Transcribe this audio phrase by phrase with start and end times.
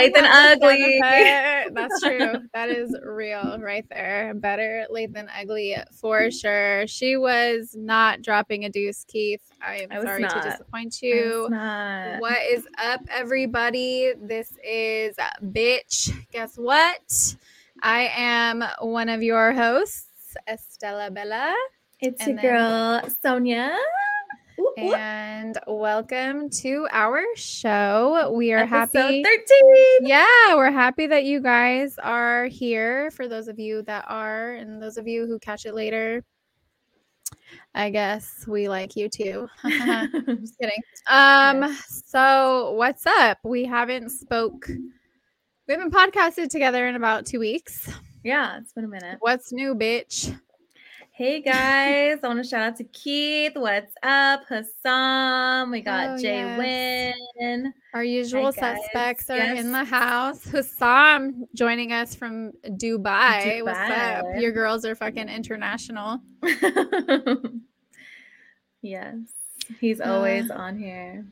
[0.00, 0.98] late than ugly.
[1.74, 2.32] That's true.
[2.54, 4.32] That is real right there.
[4.34, 6.86] Better late than ugly for sure.
[6.86, 9.42] She was not dropping a deuce, Keith.
[9.62, 10.42] I am I sorry not.
[10.42, 11.46] to disappoint you.
[11.50, 14.12] What is up, everybody?
[14.20, 16.12] This is Bitch.
[16.32, 17.34] Guess what?
[17.82, 21.54] I am one of your hosts, Estella Bella,
[22.00, 23.76] It's and your then- girl Sonia.
[24.76, 28.30] And welcome to our show.
[28.34, 29.22] We are Episode happy.
[29.22, 30.06] 13.
[30.06, 33.10] Yeah, we're happy that you guys are here.
[33.10, 36.24] For those of you that are, and those of you who catch it later,
[37.74, 39.48] I guess we like you too.
[39.66, 40.82] Just kidding.
[41.08, 43.38] Um, so what's up?
[43.44, 44.68] We haven't spoke.
[44.68, 47.90] We haven't podcasted together in about two weeks.
[48.24, 49.18] yeah, it's been a minute.
[49.20, 50.38] What's new, bitch?
[51.20, 53.52] Hey guys, I want to shout out to Keith.
[53.54, 54.40] What's up?
[54.48, 55.70] Hassan.
[55.70, 57.14] We got Oh, Jay yes.
[57.38, 57.74] Wynn.
[57.92, 58.78] Our usual guys.
[58.78, 60.42] suspects are in the house.
[60.46, 63.62] Hussam joining us from Dubai.
[63.62, 64.24] What's up?
[64.38, 66.22] Your girls are fucking international.
[68.80, 69.18] yes,
[69.78, 71.26] he's always uh, on here.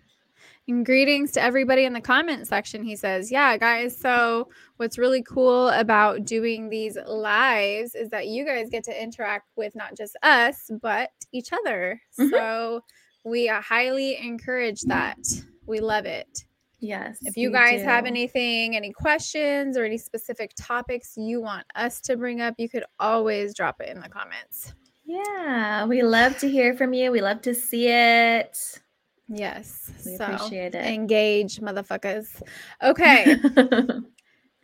[0.69, 2.83] And greetings to everybody in the comment section.
[2.85, 3.99] He says, Yeah, guys.
[3.99, 9.49] So, what's really cool about doing these lives is that you guys get to interact
[9.57, 11.99] with not just us, but each other.
[12.21, 12.31] Mhm.
[12.31, 12.85] So,
[13.25, 15.19] we uh, highly encourage that.
[15.67, 16.45] We love it.
[16.81, 17.19] Yes.
[17.23, 22.17] If you guys have anything, any questions or any specific topics you want us to
[22.17, 24.75] bring up, you could always drop it in the comments.
[25.05, 27.11] Yeah, we love to hear from you.
[27.11, 28.81] We love to see it.
[29.29, 29.91] Yes.
[30.07, 30.85] We so, appreciate it.
[30.87, 32.43] engage, motherfuckers.
[32.83, 33.37] Okay.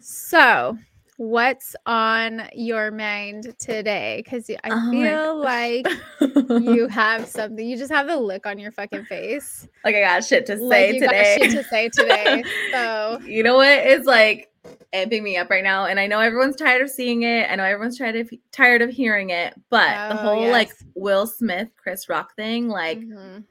[0.07, 0.77] So,
[1.17, 4.23] what's on your mind today?
[4.23, 5.87] Because I Oh feel like
[6.21, 7.67] you have something.
[7.67, 9.67] You just have the look on your fucking face.
[9.83, 11.39] like I got shit to say like you today.
[11.39, 12.45] got shit to say today.
[12.71, 13.69] So, you know what?
[13.69, 14.51] It's like
[14.93, 17.51] amping me up right now, and I know everyone's tired of seeing it.
[17.51, 20.71] I know everyone's tired of tired of hearing it, but the Oh, whole like.
[20.97, 23.45] Will Smith, Chris Rock thing, like mhm.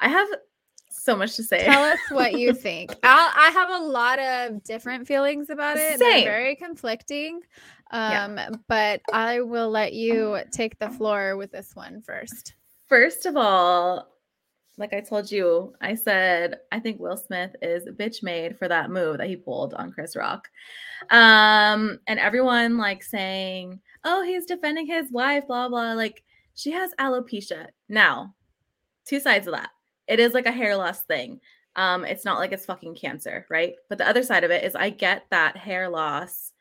[0.00, 0.28] I have
[1.00, 1.64] so much to say.
[1.64, 2.94] tell us what you think.
[3.02, 5.98] I'll, I have a lot of different feelings about it.
[5.98, 6.24] They're Same.
[6.24, 7.40] very conflicting.
[7.92, 8.24] Yeah.
[8.24, 12.54] Um, but I will let you take the floor with this one first.
[12.88, 14.08] First of all,
[14.78, 18.90] like I told you, I said I think Will Smith is bitch made for that
[18.90, 20.48] move that he pulled on Chris Rock.
[21.10, 25.92] Um, and everyone like saying, "Oh, he's defending his wife," blah blah.
[25.92, 26.22] Like
[26.54, 27.68] she has alopecia.
[27.88, 28.34] Now,
[29.04, 29.70] two sides of that.
[30.10, 31.40] It is like a hair loss thing.
[31.76, 33.74] Um, it's not like it's fucking cancer, right?
[33.88, 36.52] But the other side of it is I get that hair loss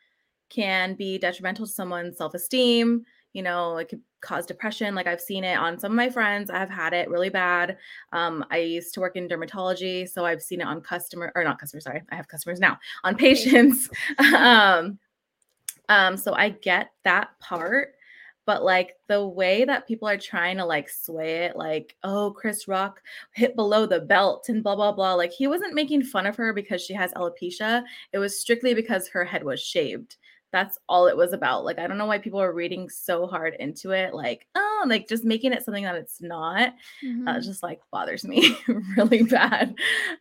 [0.50, 5.44] can be detrimental to someone's self-esteem you know it could cause depression like i've seen
[5.44, 7.78] it on some of my friends i've had it really bad
[8.12, 11.60] um, i used to work in dermatology so i've seen it on customer or not
[11.60, 13.90] customer sorry i have customers now on patients
[14.36, 14.98] um,
[15.90, 17.94] um, so i get that part
[18.50, 22.68] but like the way that people are trying to like sway it like oh chris
[22.68, 23.00] rock
[23.36, 26.52] hit below the belt and blah blah blah like he wasn't making fun of her
[26.52, 30.18] because she has alopecia it was strictly because her head was shaved
[30.52, 31.64] that's all it was about.
[31.64, 34.16] Like, I don't know why people are reading so hard into it.
[34.16, 36.74] Like, oh, like just making it something that it's not.
[37.06, 37.28] Mm-hmm.
[37.28, 38.58] Uh, just like bothers me
[38.98, 39.76] really bad.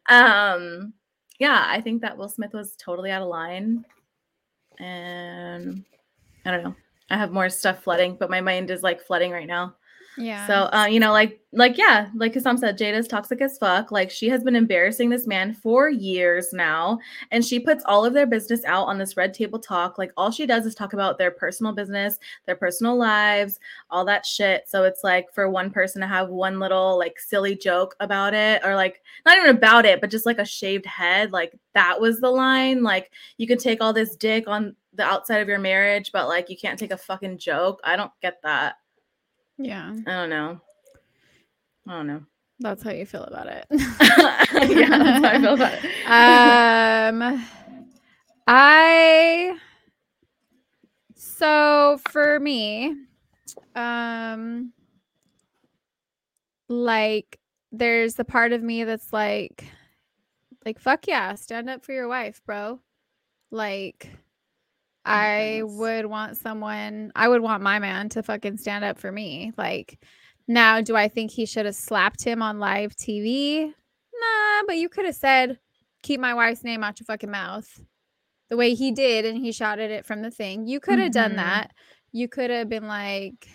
[0.07, 0.93] Um,
[1.39, 3.87] yeah, I think that Will Smith was totally out of line.
[4.79, 5.83] And
[6.45, 6.75] I don't know.
[7.11, 9.77] I have more stuff flooding, but my mind is like flooding right now.
[10.19, 10.47] Yeah.
[10.47, 13.91] So, uh, you know, like, like, yeah, like Hassan said, Jada's toxic as fuck.
[13.91, 16.99] Like, she has been embarrassing this man for years now,
[17.31, 19.97] and she puts all of their business out on this red table talk.
[19.97, 23.61] Like, all she does is talk about their personal business, their personal lives,
[23.91, 24.69] all that shit.
[24.69, 28.61] So it's like for one person to have one little like silly joke about it,
[28.65, 32.21] or like not even about it, but just like a shaved head, like that was
[32.21, 32.83] the line.
[32.83, 36.51] Like, you can take all this dick on the outside of your marriage, but like
[36.51, 37.81] you can't take a fucking joke.
[37.85, 38.75] I don't get that.
[39.59, 39.95] Yeah.
[40.07, 40.61] I don't know.
[41.87, 42.23] I don't know.
[42.61, 43.67] That's how you feel about it.
[43.71, 45.85] yeah, that's how I feel about it.
[46.07, 47.47] um
[48.47, 49.57] I
[51.15, 52.95] so for me,
[53.77, 54.73] um
[56.69, 57.39] like
[57.71, 59.65] there's the part of me that's like
[60.65, 62.81] like fuck yeah, stand up for your wife, bro.
[63.51, 64.11] Like
[65.09, 69.53] I would want someone I would want my man to fucking stand up for me.
[69.57, 69.99] Like
[70.47, 73.67] now, do I think he should have slapped him on live TV?
[73.67, 75.59] Nah, but you could have said,
[76.03, 77.81] keep my wife's name out your fucking mouth.
[78.49, 80.67] The way he did, and he shouted it from the thing.
[80.67, 81.37] You could have done Mhm.
[81.37, 81.73] that.
[82.13, 83.47] You could have been like,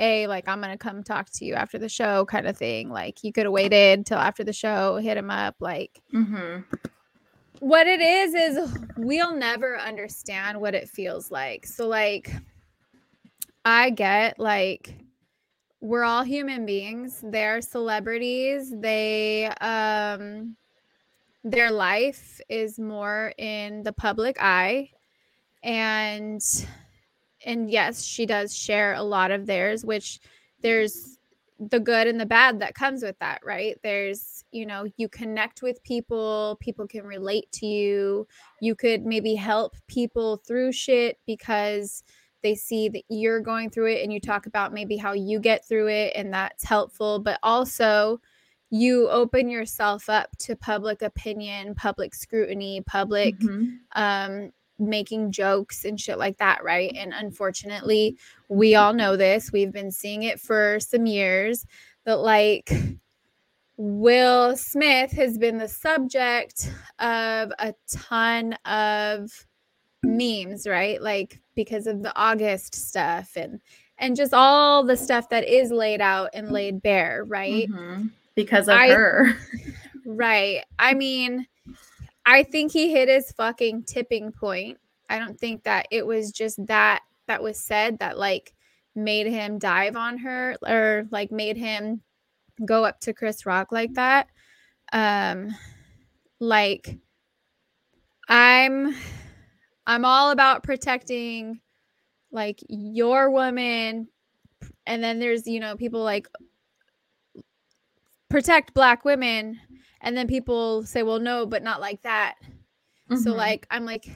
[0.00, 3.24] a like i'm gonna come talk to you after the show kind of thing like
[3.24, 6.60] you could have waited till after the show hit him up like Mm-hmm.
[7.60, 11.66] What it is is we'll never understand what it feels like.
[11.66, 12.32] So like
[13.64, 14.94] i get like
[15.80, 17.20] we're all human beings.
[17.22, 18.72] They're celebrities.
[18.76, 20.56] They um
[21.44, 24.90] their life is more in the public eye.
[25.62, 26.40] And
[27.44, 30.18] and yes she does share a lot of theirs which
[30.60, 31.17] there's
[31.58, 35.60] the good and the bad that comes with that right there's you know you connect
[35.60, 38.26] with people people can relate to you
[38.60, 42.04] you could maybe help people through shit because
[42.44, 45.66] they see that you're going through it and you talk about maybe how you get
[45.66, 48.20] through it and that's helpful but also
[48.70, 53.78] you open yourself up to public opinion public scrutiny public Mhm.
[53.96, 58.16] um making jokes and shit like that right and unfortunately
[58.48, 61.66] we all know this we've been seeing it for some years
[62.04, 62.70] that like
[63.76, 69.30] Will Smith has been the subject of a ton of
[70.02, 71.00] memes, right?
[71.00, 73.60] Like because of the August stuff and
[73.98, 77.68] and just all the stuff that is laid out and laid bare, right?
[77.70, 78.10] Mhm.
[78.34, 79.36] Because of I- her.
[80.10, 80.64] Right.
[80.78, 81.46] I mean,
[82.30, 84.76] I think he hit his fucking tipping point.
[85.08, 88.52] I don't think that it was just that that was said that like
[88.94, 92.02] made him dive on her or like made him
[92.66, 94.26] go up to Chris Rock like that.
[94.92, 95.56] Um
[96.38, 96.98] like
[98.28, 98.94] I'm
[99.86, 101.60] I'm all about protecting
[102.30, 104.08] like your woman
[104.86, 106.28] and then there's you know people like
[108.28, 109.58] protect black women
[110.00, 112.36] and then people say well no but not like that.
[113.14, 113.36] So Mhm.
[113.36, 114.08] like i'm like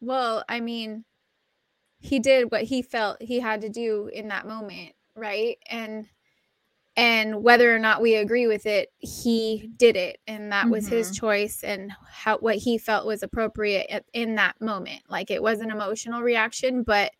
[0.00, 1.04] well i mean
[2.00, 5.58] he did what he felt he had to do in that moment right?
[5.70, 6.08] And
[6.96, 10.18] and whether or not we agree with it he did it.
[10.26, 11.14] And that was his Mhm.
[11.14, 15.02] choice and how what he felt was appropriate at, in that moment.
[15.08, 17.12] Like it was an emotional reaction but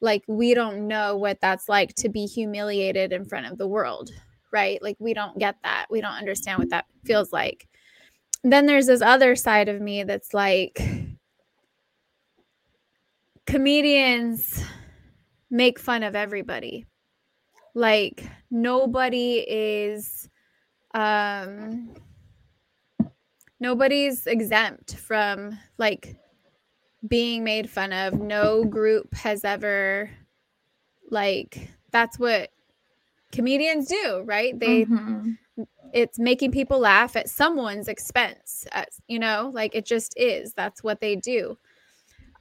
[0.00, 4.10] like we don't know what that's like to be humiliated in front of the world
[4.52, 4.82] right?
[4.82, 5.86] Like we don't get that.
[5.90, 7.66] We don't understand what that feels like.
[8.42, 10.80] Then there's this other side of me that's like
[13.46, 14.62] comedians
[15.50, 16.86] make fun of everybody.
[17.74, 20.28] Like nobody is
[20.94, 21.94] um
[23.60, 26.16] nobody's exempt from like
[27.06, 28.14] being made fun of.
[28.14, 30.10] No group has ever
[31.10, 32.50] like that's what
[33.32, 34.58] comedians do right?
[34.58, 35.36] They Mhm.
[35.92, 40.52] it's making people laugh at someone's expense at, you know like it just is.
[40.54, 41.58] That's what they do.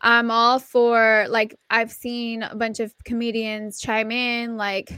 [0.01, 4.91] I'm all for like i've seen a bunch of comedians chime in like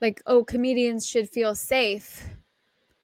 [0.00, 2.24] like oh comedians should feel safe.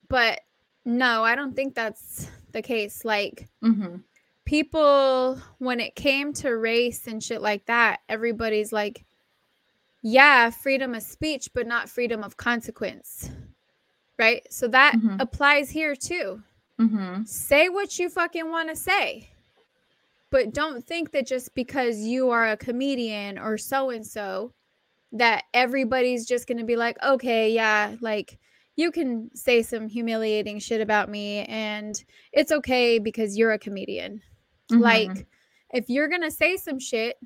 [0.09, 0.41] But
[0.85, 3.05] no i don't think that's the case.
[3.05, 4.03] Like Mhm.
[4.45, 9.05] people when it came to race and shit like that everybody's like
[10.03, 13.31] yeah freedom of speech but not freedom of consequence
[14.19, 15.21] right so that Mhm.
[15.21, 16.43] applies here too
[16.81, 17.27] Mhm.
[17.27, 19.29] say what you fucking want to say
[20.31, 24.53] but don't think that just because you are a comedian or so and so
[25.13, 28.39] that everybody's just going to be like okay yeah like
[28.75, 34.23] you can say some humiliating shit about me and it's okay because you're a comedian
[34.71, 34.81] Mhm.
[34.81, 35.27] like,
[35.75, 37.19] if you're gonna say some shit,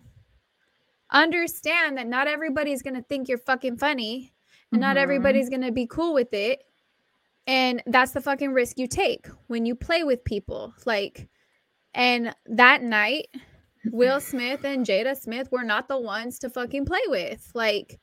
[1.10, 4.32] understand that not everybody's gonna think you're fucking funny,
[4.72, 5.00] and not Mhm.
[5.00, 6.62] everybody's gonna be cool with it.
[7.46, 10.74] And that's the fucking risk you take when you play with people.
[10.84, 11.28] Like,
[11.94, 13.28] and that night,
[13.92, 17.48] Will Smith and Jada Smith were not the ones to fucking play with.
[17.54, 18.00] Like,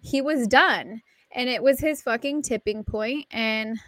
[0.00, 3.80] he was done, and it was his fucking tipping point, and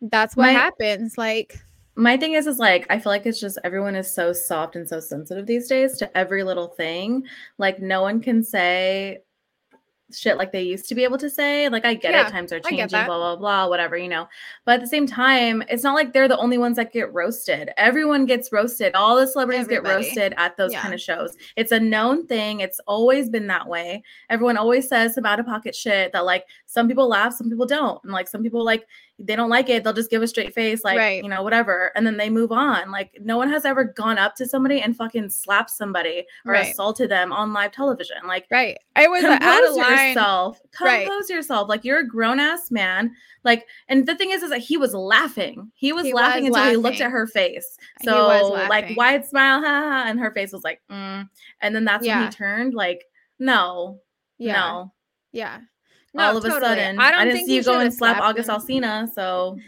[0.00, 1.18] that's what My- happens.
[1.18, 1.56] Like,
[1.96, 4.88] my thing is is like i feel like it's just everyone is so soft and
[4.88, 7.22] so sensitive these days to every little thing.
[7.58, 9.18] Like no one can say
[10.12, 11.68] shit like they used to be able to say.
[11.68, 14.28] Like i get Yeah, it times are changing blah blah blah whatever you know.
[14.64, 17.70] But at the same time it's not like they're the only ones that get roasted.
[17.76, 18.94] Everyone gets roasted.
[18.94, 20.82] All the celebrities get roasted at those Yeah.
[20.82, 21.36] kind of shows.
[21.56, 22.60] It's a known thing.
[22.60, 24.02] It's always been that way.
[24.30, 27.66] Everyone always says some out of pocket shit that like some people laugh some people
[27.66, 28.00] don't.
[28.04, 28.86] And like some people like
[29.20, 31.22] they don't like it they'll just give a straight face like Right.
[31.22, 34.34] you know whatever and then they move on like no one has ever gone up
[34.36, 36.72] to somebody and fucking slapped somebody or Right.
[36.72, 38.76] assaulted them on live television like right.
[38.96, 41.06] I was out of compose yourself Right.
[41.06, 43.12] compose yourself like you're a grown-ass man
[43.44, 46.56] like and the thing is is that he was laughing he was He laughing was
[46.56, 50.52] until he looked at her face so like wide smile ha, ha, and her face
[50.52, 51.28] was like mm.
[51.60, 53.04] and then that's when he turned like
[53.38, 54.00] no
[54.38, 54.54] Yeah.
[54.54, 54.92] no
[55.30, 55.60] Yeah.
[56.16, 58.56] All of a sudden, I, didn't think see you go and slap August him.
[58.56, 59.08] Alsina.
[59.12, 59.58] So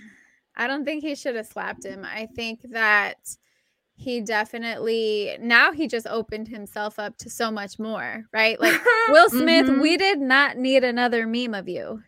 [0.57, 2.05] I don't think he should have slapped him.
[2.05, 3.17] I think that
[3.99, 8.61] he definitely now he just opened himself up to so much more, right?
[8.61, 9.81] Like Will Smith, Mhm.
[9.81, 12.03] we did not need another meme of you.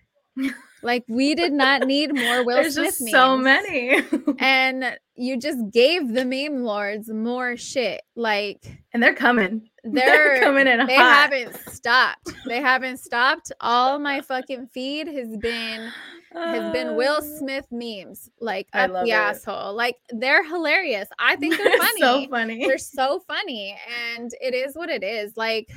[0.83, 3.11] Like we did not need more Will there's Smith just memes.
[3.13, 4.03] so many,
[4.39, 8.03] And you just gave the meme lords more shit.
[8.15, 8.63] Like
[8.95, 9.69] and they're coming.
[9.93, 11.31] They're coming in they hot.
[11.33, 12.33] haven't stopped.
[12.47, 13.53] They haven't stopped.
[13.61, 15.93] All my fucking feed has been
[16.33, 19.15] has been Will Uh, Smith memes, like I up love the it.
[19.15, 19.75] asshole.
[19.75, 21.09] Like they're hilarious.
[21.19, 22.01] I think they're They're funny.
[22.01, 22.67] so funny.
[22.67, 23.77] They're so funny,
[24.15, 25.37] and it is what it is.
[25.37, 25.69] Like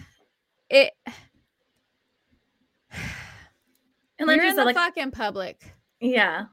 [0.70, 0.92] it.
[4.20, 5.74] and like you're in said, the like fucking public.
[6.00, 6.46] yeah.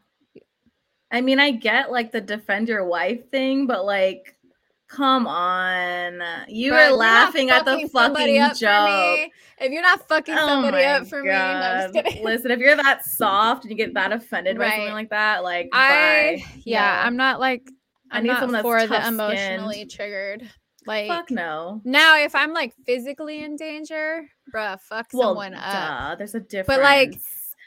[1.11, 4.37] I mean, I get like the defend your wife thing, but like,
[4.89, 9.31] come on, you were you're laughing at the fucking somebody fucking up for joke.
[9.61, 12.25] If you're not fucking Oh somebody up for me, no, I'm just kidding.
[12.25, 15.69] Listen, if you're that soft and you get that offended by something like that, like,
[15.73, 16.61] I bye.
[16.65, 17.07] yeah, No.
[17.07, 17.69] I'm not like
[18.11, 20.49] I I'm need not someone that's for the emotionally triggered.
[20.87, 21.83] Like fuck no.
[21.85, 25.63] now, if I'm like physically in danger, bruh, fuck Well, someone up.
[26.11, 26.79] duh, there's a difference.
[26.79, 27.21] But like,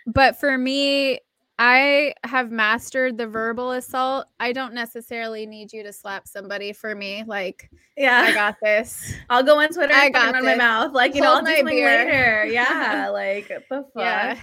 [0.08, 1.20] But for me,
[1.64, 4.26] I have mastered the verbal assault.
[4.40, 7.24] I don't necessarily need you to slap somebody for me.
[7.28, 9.14] Like, yeah, I got this.
[9.30, 10.92] I'll go on Twitter I got run my mouth.
[10.94, 12.46] Like, you know, I'll do later.
[12.52, 13.86] Yeah, like the fuck.
[13.96, 14.32] Yeah.
[14.34, 14.42] It's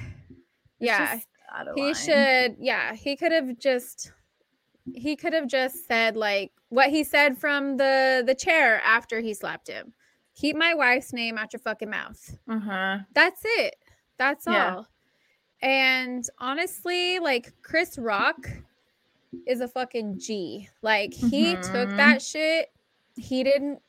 [0.78, 1.18] Yeah.
[1.74, 1.94] He line.
[1.94, 4.12] should, yeah, he could have just
[4.94, 9.34] he could have just said like what he said from the the chair after he
[9.34, 9.92] slapped him.
[10.36, 12.38] Keep my wife's name out your fucking mouth.
[12.48, 12.98] Uh-huh.
[13.12, 13.74] That's it.
[14.18, 14.76] That's Yeah.
[14.76, 14.86] all.
[15.62, 18.48] And honestly, like Chris Rock
[19.46, 20.68] is a fucking G.
[20.82, 21.96] Like he took Mhm.
[21.96, 22.70] that shit.
[23.16, 23.80] He didn't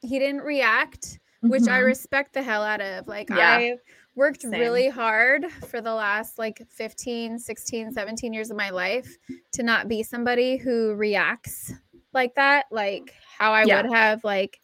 [0.00, 1.86] he didn't react, which I Mhm.
[1.86, 3.08] respect the hell out of.
[3.08, 3.36] Like Yeah.
[3.56, 3.78] I
[4.14, 4.52] worked Same.
[4.52, 9.16] really hard for the last like 15, 16, 17 years of my life
[9.52, 11.72] to not be somebody who reacts
[12.12, 13.82] like that, like how I Yeah.
[13.82, 14.60] would have like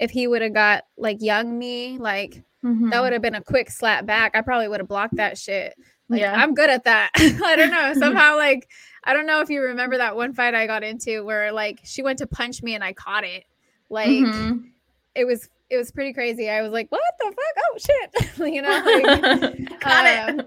[0.00, 3.02] if he would have got like young me, like that Mhm.
[3.02, 4.32] would have been a quick slap back.
[4.34, 5.74] I probably would have blocked that shit.
[6.08, 6.34] Like Yeah.
[6.34, 7.10] I'm good at that.
[7.16, 7.94] I don't know.
[7.98, 8.68] Somehow like
[9.04, 12.02] I don't know if you remember that one fight I got into where like she
[12.02, 13.44] went to punch me and I caught it.
[13.88, 14.70] Like Mhm.
[15.14, 16.50] it was it was pretty crazy.
[16.50, 17.64] I was like, "What the fuck?
[17.64, 20.42] Oh shit." you know, like um,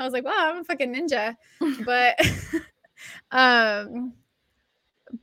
[0.00, 1.36] I was like, "Wow, I'm a fucking ninja."
[1.84, 2.18] But
[3.30, 4.12] um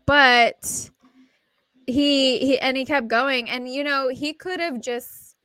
[0.06, 0.90] but
[1.88, 5.36] he he and he kept going and you know, he could have just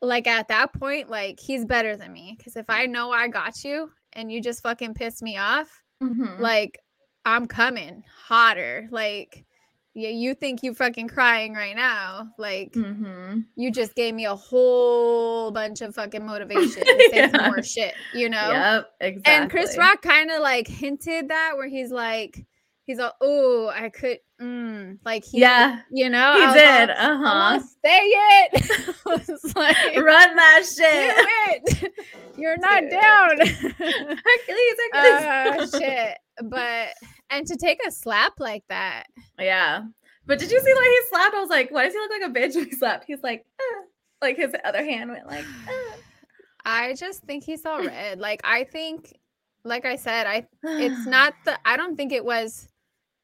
[0.00, 3.64] like at that point like he's better than me cuz if I know I got
[3.64, 6.38] you and you just fucking piss me off, Mhm.
[6.38, 6.78] like
[7.24, 8.88] I'm coming hotter.
[8.90, 9.44] Like
[9.94, 12.28] yeah, you think you fucking crying right now.
[12.38, 13.46] Like Mhm.
[13.56, 17.30] you just gave me a whole bunch of fucking motivation to say Yeah.
[17.30, 18.50] some more shit, you know?
[18.50, 19.32] Yep, exactly.
[19.34, 22.46] And Chris Rock kind of like hinted that where he's like,
[22.84, 26.90] he's like, oh, I could, mm, like, he, Yeah, you know, he I did.
[26.90, 27.60] all, uh huh.
[27.84, 28.96] say it.
[29.56, 31.72] Like, Run that shit.
[31.82, 31.92] it.
[32.38, 32.90] You're not Dude.
[32.90, 33.30] down.
[33.38, 35.72] Hercules, Hercules.
[35.74, 36.18] uh, shit.
[36.44, 36.88] But,
[37.30, 39.04] and to take a slap like that,
[39.38, 39.82] Yeah.
[40.26, 41.34] But did you see the way he slapped?
[41.34, 43.04] I was like, why does he look like a bitch when he slapped?
[43.06, 43.82] He's like, "Ah."
[44.20, 45.94] like his other hand went like, "Ah."
[46.66, 48.20] I just think he saw red.
[48.20, 49.16] Like, I think,
[49.64, 52.68] like I said, I it's not the I don't think it was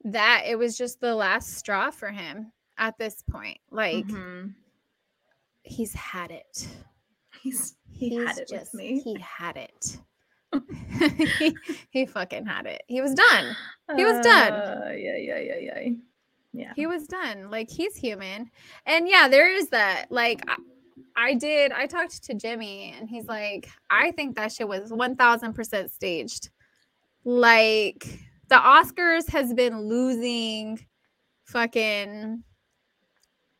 [0.04, 0.44] that.
[0.46, 3.58] It was just the last straw for him at this point.
[3.70, 4.54] Like Mhm.
[5.62, 6.68] he's had it.
[7.42, 9.00] He's he He's had it just with me.
[9.00, 9.98] he had it.
[11.38, 11.56] he,
[11.90, 12.82] he fucking had it.
[12.86, 13.56] He was done.
[13.96, 14.52] he was done.
[14.52, 15.88] Uh, yeah, yeah, yeah, yeah.
[16.56, 16.72] Yeah.
[16.76, 17.50] He was done.
[17.50, 18.50] Like he's human.
[18.86, 20.06] And yeah, there is that.
[20.10, 20.56] Like I,
[21.16, 25.90] I did I talked to Jimmy and he's like, I think that shit was 1000%
[25.90, 26.50] staged.
[27.24, 28.06] Like
[28.54, 30.78] the Oscars has been losing
[31.44, 32.44] fucking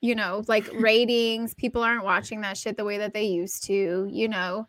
[0.01, 1.55] you know, like ratings.
[1.55, 4.69] People aren't watching that shit the way that they used to, you know.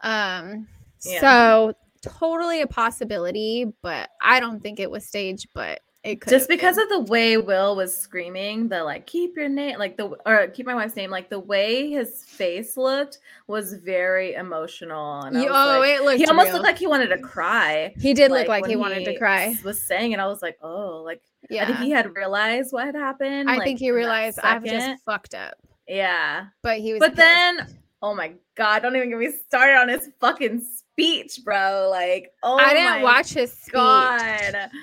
[0.00, 0.66] Um
[1.04, 1.20] Yeah.
[1.20, 6.48] so totally a possibility, but I don't think it was staged, but it could just
[6.48, 10.48] because of the way Will was screaming, the like keep your name, like the or
[10.48, 15.20] keep my wife's name, like the way his face looked was very emotional.
[15.22, 16.54] And was oh, like- it looked he almost real.
[16.54, 17.92] looked like he wanted to cry.
[17.98, 19.54] He did look like he wanted to cry.
[19.64, 21.64] Was saying, and I was like, oh, like Yeah.
[21.64, 23.50] I think he had realized what had happened.
[23.50, 25.54] I like, think he realized I've just fucked up.
[25.86, 26.46] yeah.
[26.62, 27.16] But he was But pissed.
[27.18, 27.66] then,
[28.00, 30.64] oh my god, don't even get me started on his fucking
[31.00, 31.88] speech, bro.
[31.90, 33.72] Like, oh, I didn't watch his speech.
[33.72, 34.20] God.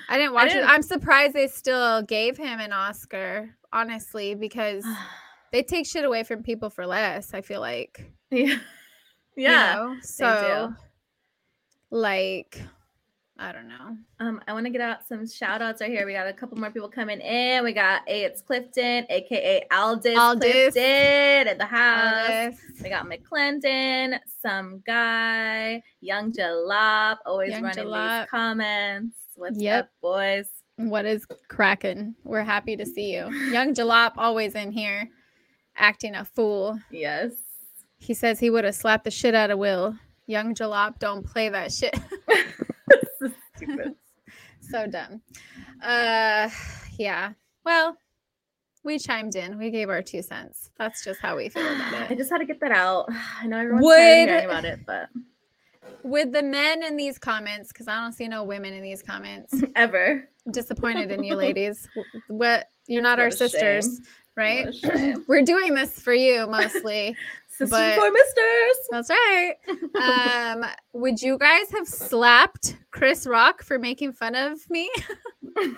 [0.09, 0.69] I didn't watch didn't- it.
[0.71, 4.85] I'm surprised they still gave him an Oscar, honestly, because
[5.51, 8.11] they take shit away from people for less, I feel like.
[8.31, 8.57] yeah.
[9.39, 9.75] Yeah.
[9.75, 9.95] You know?
[10.01, 10.73] So,
[11.91, 12.59] like,
[13.39, 13.95] I don't know.
[14.19, 16.05] Um, I want to get out some shout outs right here.
[16.07, 17.63] We got a couple more people coming in.
[17.63, 20.51] We got A it's Clifton, aka Aldis, Aldis.
[20.73, 22.29] Clifton at the house.
[22.29, 28.21] Alice, We got McClendon, some guy, Young Jalop, always Young running Jalop.
[28.23, 29.15] these comments.
[29.35, 29.83] What's Yep.
[29.85, 30.47] up, boys?
[30.77, 32.15] what is cracking?
[32.23, 33.31] We're happy to see you.
[33.51, 35.09] Young Jalop always in here
[35.75, 36.79] acting a fool.
[36.91, 37.33] Yes.
[37.99, 39.95] He says he would have slapped the shit out of Will.
[40.27, 41.95] Young Jalop, don't play that shit.
[43.57, 43.95] Stupid.
[44.61, 45.21] so dumb.
[45.83, 46.49] Uh
[46.97, 47.33] yeah.
[47.65, 47.97] Well,
[48.83, 49.57] we chimed in.
[49.57, 50.69] We gave our two cents.
[50.77, 52.07] That's just how we feel about it.
[52.11, 53.07] I just had to get that out.
[53.41, 53.99] I know everyone's Would-
[54.29, 55.09] hearing about it, but
[56.03, 59.53] With the men in these comments, because I don't see no women in these comments.
[59.75, 60.27] ever.
[60.51, 61.87] Disappointed in you ladies.
[62.29, 63.37] What you're not What our a shame.
[63.49, 63.99] sisters,
[64.37, 64.65] right?
[64.67, 65.25] What a shame.
[65.27, 67.15] We're doing this for you mostly.
[67.57, 68.77] Sisters But- for misters.
[68.91, 69.55] That's right.
[69.95, 74.89] Um, would you guys have slapped Chris Rock for making fun of me?
[75.55, 75.73] no,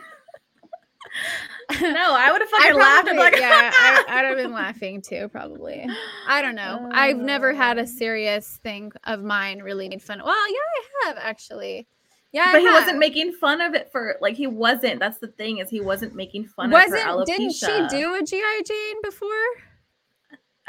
[1.81, 3.07] I would have I fucking laughed.
[3.07, 5.85] and be probably- like, yeah, I, I'd have been laughing too, probably.
[6.27, 6.89] I don't know.
[6.91, 7.85] I've never had a Uh.
[7.85, 10.21] serious thing of mine really made fun.
[10.23, 10.55] Well, yeah,
[11.05, 11.87] I have actually.
[12.31, 12.75] Yeah, I but he have.
[12.83, 14.99] wasn't making fun of it for like he wasn't.
[14.99, 17.25] That's the thing is he wasn't making fun of her Wasn't alopecia.
[17.25, 19.29] didn't she do a GI Jane before?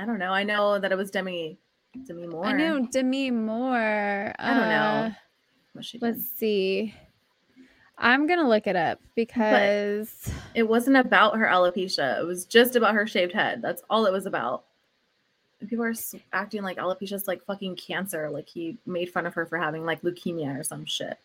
[0.01, 0.33] I don't know.
[0.33, 1.59] I know that it was Demi
[2.07, 2.47] Demi Moore.
[2.47, 4.33] I knew Demi Moore.
[4.39, 5.13] I don't know.
[5.77, 5.83] Uh.
[6.01, 6.95] Let's see.
[7.99, 12.19] I'm gonna look it up because It wasn't about her alopecia.
[12.19, 13.61] It was just about her shaved head.
[13.61, 14.65] That's all it was about.
[15.61, 15.93] And people are
[16.33, 18.31] acting like alopecia's like fucking cancer.
[18.31, 21.19] Like he made fun of her for having like leukemia or some shit.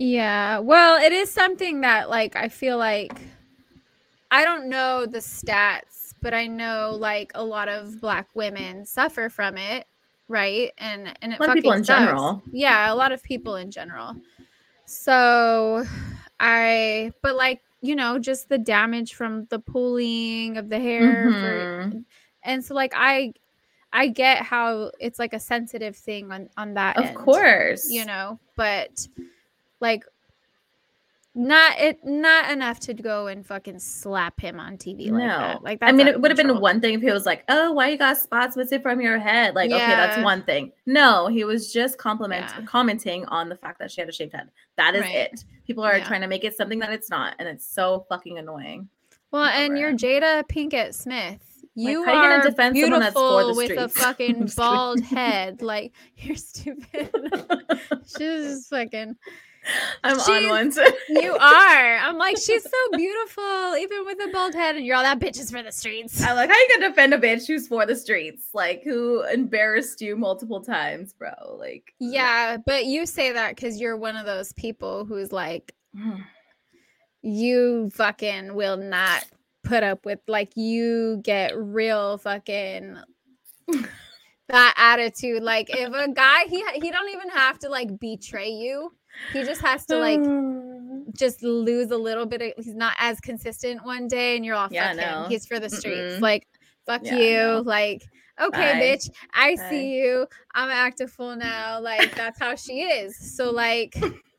[0.00, 0.58] Yeah.
[0.58, 3.20] Well, it is something that like I feel like
[4.32, 9.28] I don't know the stats, but I know like a lot of black women suffer
[9.28, 9.86] from it,
[10.26, 10.72] right?
[10.78, 12.00] And and it A lot of people fucking in sucks.
[12.00, 12.42] general.
[12.50, 14.16] Yeah, a lot of people in general.
[14.86, 15.84] So
[16.40, 21.86] I but like, you know, just the damage from the pulling of the hair for,
[21.92, 22.04] Mhm.
[22.42, 23.34] and so like I
[23.92, 27.90] I get how it's like a sensitive thing on on that Of end course.
[27.90, 29.06] you know but
[29.80, 30.04] like
[31.36, 35.26] not it not enough to go and fucking slap him on tv like no.
[35.26, 37.72] that like I mean, it would have been one thing if he was like, "Oh,
[37.72, 40.70] why you got spots missing from your head?" Like, okay, that's one thing.
[40.86, 42.64] No, he was just compliment Yeah.
[42.64, 44.50] commenting on the fact that she had a shaved head.
[44.76, 45.14] That is Right.
[45.16, 45.44] it.
[45.66, 46.04] People are Yeah.
[46.04, 48.88] trying to make it something that it's not, and it's so fucking annoying.
[49.32, 53.54] well and you're jada pinkett smith you you gonna are defend that's for beautiful the
[53.54, 57.10] with a fucking bald head like you're stupid
[58.06, 59.16] she's just fucking
[60.04, 60.72] I'm on one.
[61.08, 65.02] you are i'm like she's so beautiful even with a bald head and you're all
[65.02, 67.66] that bitch is for the streets I like how you can defend a bitch who's
[67.68, 71.32] for the streets, like who embarrassed you multiple times, bro.
[71.58, 76.24] Like, yeah but you say that because you're one of those people who's like Mm.
[77.22, 79.24] you fucking will not
[79.62, 82.98] put up with like you get real fucking
[84.48, 88.92] that attitude like if a guy he he don't even have to like betray you
[89.32, 91.04] he just has to like oh.
[91.16, 94.68] just lose a little bit of, he's not as consistent one day and you're all
[94.70, 95.28] Yeah, fuck him no.
[95.28, 96.20] he's for the streets Mm-mm.
[96.20, 96.46] like
[96.86, 97.62] fuck Yeah, you no.
[97.64, 98.02] like
[98.40, 98.80] okay Bye.
[98.80, 99.70] bitch i Bye.
[99.70, 103.94] see you i'm active full now like that's how she is so like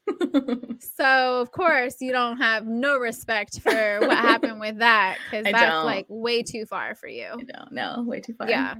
[0.79, 5.59] so of course you don't have no respect for what happened with that because that's
[5.59, 5.85] don't.
[5.85, 7.29] like way too far for you.
[7.71, 8.49] No, don't way too far.
[8.49, 8.75] Yeah,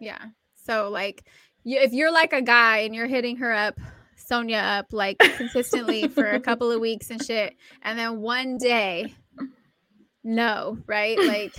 [0.00, 0.18] yeah.
[0.54, 1.24] So like,
[1.64, 3.78] you, if you're like a guy and you're hitting her up,
[4.16, 9.14] Sonia up like consistently for a couple of weeks and shit, and then one day,
[10.22, 11.18] no, right?
[11.18, 11.54] Like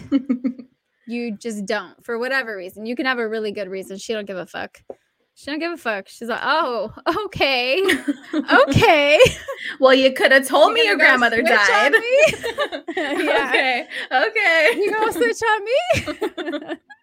[1.07, 2.85] you just don't for whatever reason.
[2.85, 3.97] You can have a really good reason.
[3.97, 4.81] She don't give a fuck.
[5.37, 6.07] She don't give a fuck.
[6.07, 6.93] She's like, oh,
[7.25, 7.83] okay,
[8.69, 9.19] okay.
[9.81, 11.91] well, you could have told me You your gonna grandmother died.
[11.91, 12.25] me?
[12.95, 13.49] Yeah.
[13.49, 13.87] Okay.
[14.11, 14.71] Okay.
[14.77, 16.75] you gonna switch on me?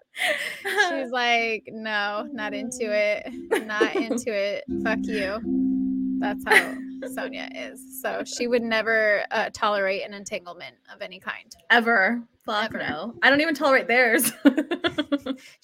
[0.88, 3.28] She's like, no, not into it.
[3.66, 4.64] Not into it.
[4.82, 6.18] Fuck you.
[6.20, 6.74] That's how
[7.14, 8.00] Sonia is.
[8.00, 11.54] So she would never uh, tolerate an entanglement of any kind.
[11.70, 12.22] ever.
[12.44, 12.78] Fuck Ever.
[12.78, 13.14] no.
[13.22, 14.32] I don't even tolerate theirs.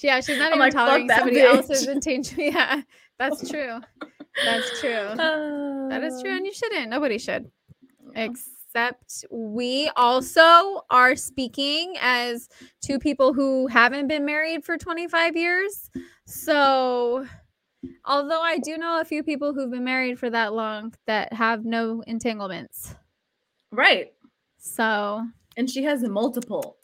[0.01, 1.55] Yeah, she's not I'm even like, tolerating somebody bitch.
[1.55, 2.55] else's entanglement.
[2.55, 2.83] Yeah,
[3.19, 3.81] that's true.
[4.45, 5.11] That's true.
[5.17, 6.89] That is true, and you shouldn't.
[6.89, 7.51] Nobody should.
[8.69, 12.51] Except we also are speaking as
[12.83, 15.91] two people who haven't been married for 25 years.
[16.27, 17.27] So,
[18.05, 21.65] although I do know a few people who've been married for that long that have
[21.65, 22.95] no entanglements.
[23.73, 24.13] Right.
[24.59, 25.25] So,
[25.57, 26.77] And she has multiple.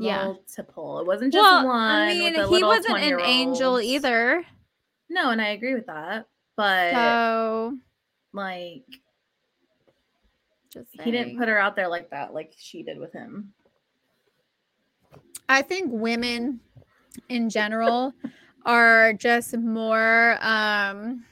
[0.00, 0.24] Yeah.
[0.24, 1.00] multiple.
[1.00, 1.90] It wasn't just well, one.
[1.90, 4.44] I mean, he wasn't an angel either.
[5.08, 6.26] No, and I agree with that.
[6.56, 7.78] But So
[8.34, 8.84] like,
[10.74, 13.52] just he didn't put her out there like that, like she did with him.
[15.48, 16.60] I think women
[17.28, 18.12] in general
[18.66, 21.24] are just more um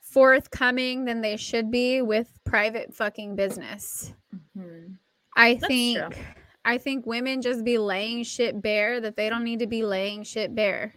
[0.00, 4.12] forthcoming than they should be with private fucking business.
[4.56, 4.96] Mhm.
[5.36, 6.24] I That's think true.
[6.64, 10.22] I think women just be laying shit bare that they don't need to be laying
[10.22, 10.94] shit bare.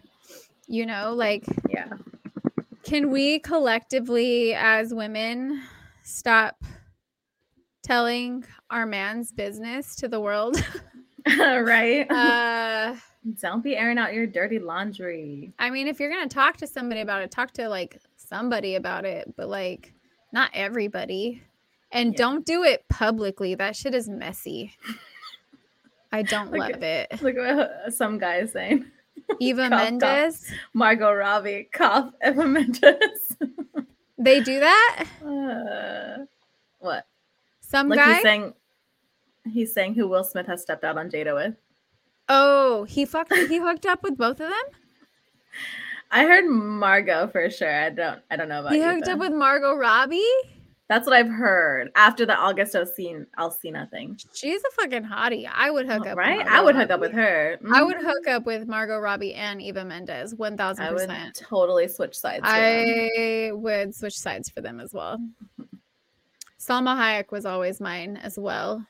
[0.66, 1.88] You know, like Yeah.
[2.82, 5.62] can we collectively as women
[6.02, 6.56] stop
[7.90, 10.56] telling our man's business to the world?
[11.38, 12.08] right.
[12.08, 12.94] uh
[13.42, 15.52] Don't be airing out your dirty laundry.
[15.58, 19.04] I mean, if you're gonna talk to somebody about it, talk to like somebody about
[19.04, 19.92] it, but like
[20.32, 21.42] not everybody.
[21.90, 22.18] And Yeah.
[22.18, 23.56] don't do it publicly.
[23.56, 24.72] That shit is messy.
[26.12, 27.20] I don't Look love it.
[27.20, 28.86] Look at what some guy is saying.
[29.40, 29.78] Eva Cough, cough.
[30.00, 33.36] Mendes, Margot Robbie, cough, Eva Mendes.
[34.16, 35.04] they do that.
[35.24, 36.24] Uh,
[36.78, 37.04] what?
[37.70, 38.14] Some Like guy.
[38.14, 38.54] he's saying,
[39.52, 41.54] he's saying who Will Smith has stepped out on Jada with.
[42.28, 43.32] oh, he fucked.
[43.34, 44.50] He hooked up with both of them.
[46.10, 47.72] I heard Margot for sure.
[47.84, 48.20] I don't.
[48.30, 48.84] I don't know about He you.
[48.84, 50.24] hooked up with Margot Robbie.
[50.88, 54.18] That's what I've heard after the August Alsina Alsina thing.
[54.34, 55.48] She's a fucking hottie.
[55.48, 56.16] I would hook up.
[56.18, 56.44] right?
[56.44, 57.60] I would hook up with her.
[57.72, 58.04] I would Mhm.
[58.04, 60.34] hook up with Margot Robbie and Eva Mendes.
[60.34, 62.42] One thousand I would totally switch sides.
[62.44, 65.18] I would switch sides for them as well.
[66.70, 68.86] Salma Hayek was always mine as well.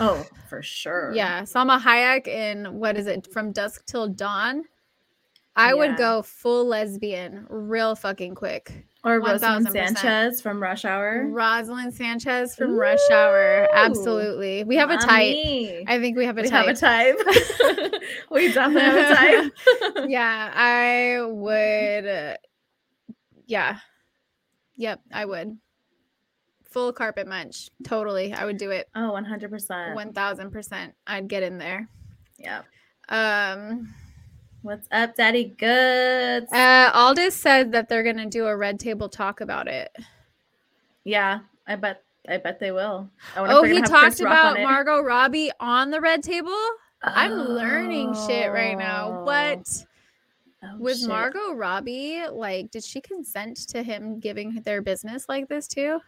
[0.00, 1.12] Oh, for sure.
[1.14, 4.64] Yeah, Salma Hayek in what is it from dusk till dawn?
[5.54, 8.86] I would go full lesbian real fucking quick.
[9.04, 9.72] Or Roselyn 1000%.
[9.72, 11.26] Sanchez from Rush Hour.
[11.26, 13.68] Roselyn Sanchez from Rush Hour.
[13.74, 14.64] Absolutely.
[14.64, 15.36] We have a type.
[15.88, 16.66] I think we have a we type.
[16.66, 18.02] have a type.
[18.30, 19.52] we definitely have a type.
[20.08, 22.06] yeah, I would.
[22.06, 22.36] uh,
[23.46, 23.78] yeah.
[24.76, 25.58] Yep, I would.
[26.70, 27.70] Full carpet munch.
[27.84, 28.32] Totally.
[28.32, 28.88] I would do it.
[28.94, 29.48] oh, 100%.
[29.94, 30.92] 1000%.
[31.06, 31.88] I'd get in there.
[32.38, 32.62] yeah.
[33.08, 33.94] Um,
[34.62, 36.52] What's up, Daddy Goods?
[36.52, 39.90] uh, Aldous said that they're going to do a red table talk about it.
[41.04, 42.02] yeah, I bet.
[42.28, 43.08] I bet they will.
[43.34, 44.60] I Oh, he gonna have Chris talked about.
[44.60, 46.52] Margot Robbie on the red table.
[47.02, 49.20] I'm learning shit right now.
[49.20, 49.24] Oh.
[49.24, 49.84] What?
[50.62, 51.08] Oh, Was shit.
[51.08, 56.00] Margot Robbie like, did she consent to him giving their business like this too?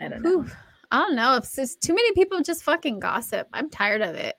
[0.00, 0.38] I don't know.
[0.38, 0.50] Whew.
[0.90, 1.40] I don't know.
[1.40, 4.36] Too many people just fucking gossip, I'm tired of it.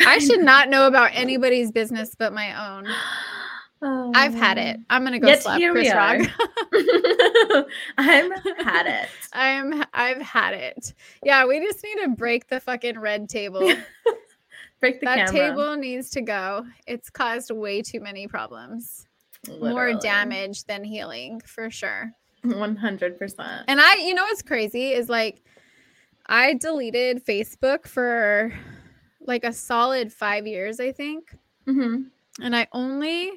[0.00, 2.86] I should not know about anybody's business but my own.
[3.82, 4.80] Oh, I've had it.
[4.88, 6.18] I'm gonna go Yet slap here we Chris Rock.
[7.98, 9.08] I've had it.
[9.34, 10.94] I'm I've had it.
[11.22, 13.70] Yeah, we just need to break the fucking red table.
[14.80, 15.50] Break the that camera.
[15.50, 16.64] table needs to go.
[16.86, 19.06] It's caused way too many problems.
[19.46, 22.12] More damage than healing for sure.
[22.54, 23.64] One hundred percent.
[23.68, 25.42] And I, you know what's crazy is like
[26.26, 28.52] I deleted Facebook for
[29.20, 31.36] like a solid 5 years, I think.
[31.66, 32.02] Mm-hmm.
[32.42, 33.32] And I only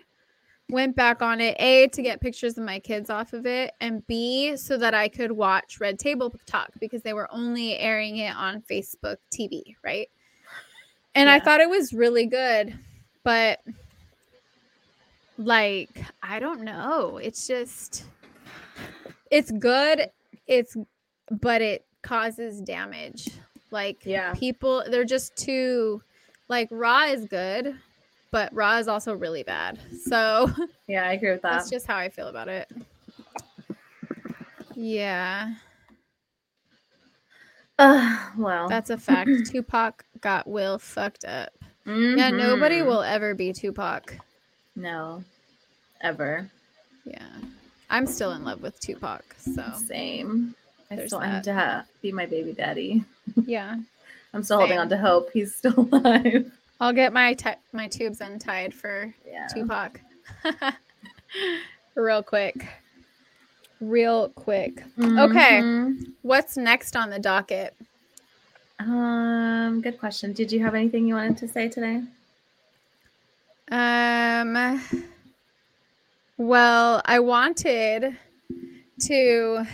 [0.70, 4.06] went back on it A to get pictures of my kids off of it and
[4.06, 8.36] B so that I could watch Red Table Talk because they were only airing it
[8.36, 10.08] on Facebook TV, right?
[11.16, 12.78] And I thought it was really good,
[13.24, 13.60] but
[15.40, 17.18] like I don't know.
[17.18, 18.04] It's just
[19.32, 20.10] it's good.
[20.48, 20.76] It's
[21.30, 23.30] but it causes damage.
[23.72, 24.34] Like Yeah.
[24.34, 26.02] people they're just too
[26.48, 27.76] like raw is good,
[28.32, 29.80] but raw is also really bad.
[30.06, 30.52] So
[30.88, 31.52] Yeah, I agree with that.
[31.52, 32.68] that's just how I feel about it.
[34.76, 35.56] Yeah,
[37.80, 39.30] Ugh, well, that's a fact.
[39.46, 41.52] Tupac got Will fucked up.
[41.86, 42.38] Yeah, mm-hmm.
[42.38, 44.18] nobody will ever be Tupac.
[44.76, 45.24] No,
[46.02, 46.50] ever.
[47.06, 47.26] Yeah.
[47.90, 49.24] I'm still in love with Tupac.
[49.40, 50.56] So, Same.
[50.92, 51.44] I still that.
[51.44, 53.04] to ha- be my baby daddy.
[53.46, 53.78] yeah.
[54.34, 56.52] I'm still holding on to hope he's still alive.
[56.80, 59.48] I'll get my t- my tubes untied for Yeah.
[59.48, 60.00] Tupac.
[61.96, 62.66] Real quick.
[63.82, 64.84] Real quick.
[65.00, 65.60] Okay.
[65.62, 66.14] Mhm.
[66.22, 67.76] What's next on the docket?
[68.80, 70.32] Um, good question.
[70.34, 72.04] Did you have anything you wanted to say today?
[73.72, 74.82] Um
[76.40, 78.18] well, I wanted
[79.02, 79.66] to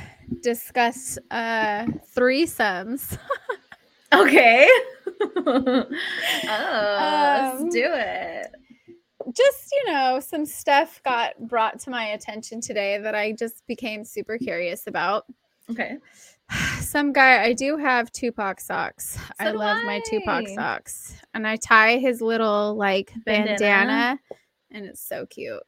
[0.42, 3.18] discuss uh threesomes.
[4.14, 4.70] Okay.
[5.36, 5.86] oh,
[6.48, 8.48] let's Um, do it.
[9.36, 14.06] just you know some stuff got brought to my attention today that i just became
[14.06, 15.26] super curious about
[15.70, 15.98] Okay.
[16.80, 19.18] Some guy, I do have Tupac socks.
[19.40, 21.20] I do love my Tupac socks.
[21.34, 24.20] And I tie his little like bandana, Bandana?
[24.72, 25.64] and it's so cute.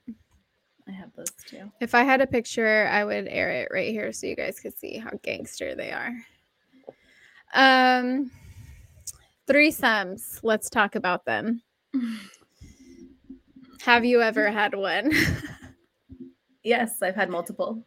[0.87, 1.71] I have those too.
[1.81, 4.77] If I had a picture, I would air it right here so you guys could
[4.77, 6.13] see how gangster they are.
[7.53, 8.31] Um
[9.47, 10.39] threesomes.
[10.43, 11.61] Let's talk about them.
[13.81, 15.11] Have you ever had one?
[16.63, 17.81] Yes, I've had multiple.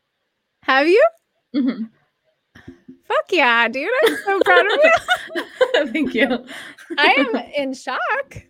[0.62, 1.06] Have you?
[1.54, 1.90] Mhm.
[2.56, 3.90] Fuck yeah, dude.
[4.06, 5.44] I'm so proud of you.
[5.92, 6.46] Thank you.
[6.96, 8.42] I am in shock.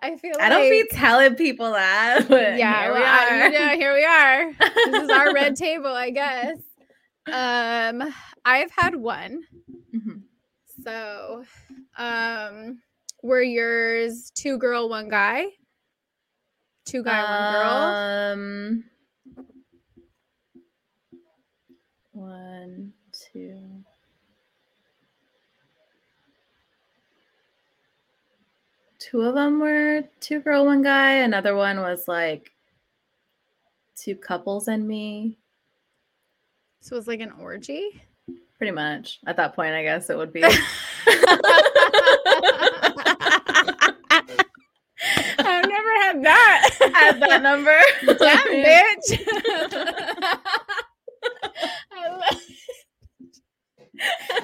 [0.00, 2.26] I feel like I don't be telling people that.
[2.30, 3.48] Yeah, here well, we I- are.
[3.48, 4.52] you know, here we are.
[4.92, 6.58] This is our red table, I guess.
[7.30, 9.42] Um, I've had one.
[9.94, 10.22] Mhm.
[10.84, 11.44] So,
[11.96, 12.80] um,
[13.22, 15.46] were yours two girl, one guy?
[16.86, 17.72] Two guy, one girl.
[17.74, 18.84] Um,
[22.12, 22.92] one,
[23.32, 23.77] two.
[29.10, 31.14] Two of them were two girl, one guy.
[31.14, 32.50] Another one was like
[33.96, 35.38] two couples and me.
[36.80, 38.02] So it was like an orgy.
[38.58, 39.20] Pretty much.
[39.26, 40.42] At that point, I guess it would be.
[40.44, 40.54] I've
[45.68, 46.70] never had that.
[46.82, 47.78] At that number.
[48.04, 49.18] Damn, bitch.
[51.92, 52.42] I love-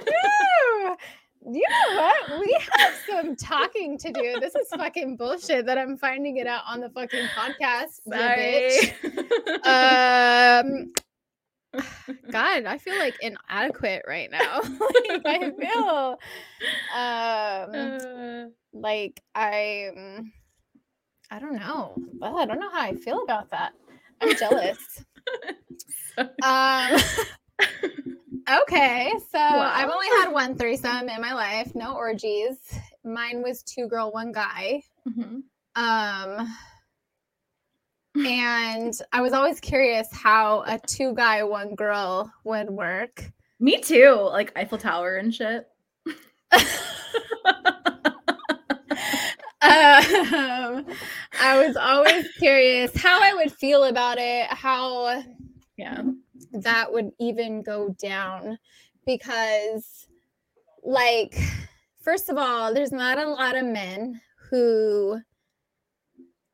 [0.06, 0.96] Ew.
[1.52, 2.40] You know what?
[2.40, 4.36] We have some talking to do.
[4.40, 8.00] This is fucking bullshit that I'm finding it out on the fucking podcast.
[8.08, 8.92] Sorry.
[9.64, 10.92] Um,
[12.30, 14.60] God, I feel like inadequate right now.
[15.24, 16.18] like I feel,
[16.94, 20.32] um, Uh, like I'm.
[21.30, 21.94] I don't know.
[22.18, 23.72] Well, I don't know how I feel about that.
[24.20, 25.04] I'm jealous.
[26.42, 27.00] um.
[28.62, 32.56] Okay, so I've only had one threesome in my life, no orgies.
[33.04, 34.82] Mine was two girl, one guy.
[35.08, 35.42] mhm.
[35.76, 36.54] Um,
[38.16, 43.30] and I was always curious how a two guy, one girl would work.
[43.60, 44.12] Me too.
[44.30, 45.66] Like Eiffel Tower and shit.
[46.06, 46.12] um,
[49.62, 55.22] I was always curious how I would feel about it, how
[55.76, 56.02] Yeah.
[56.62, 58.58] That would even go down
[59.06, 60.06] because
[60.82, 61.36] like
[62.00, 65.20] first of all there's not a lot of men who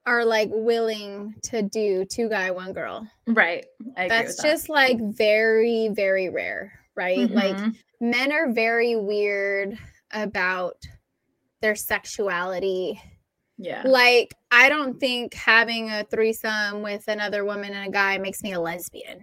[0.07, 3.67] are like willing to do two guy one girl Right.
[3.97, 7.35] I that's just like very very rare right that.
[7.35, 9.79] like men are very weird
[10.13, 10.77] about
[11.61, 13.01] their sexuality
[13.59, 13.83] yeah.
[13.85, 18.53] like i don't think having a threesome with another woman and a guy makes me
[18.53, 19.23] a lesbian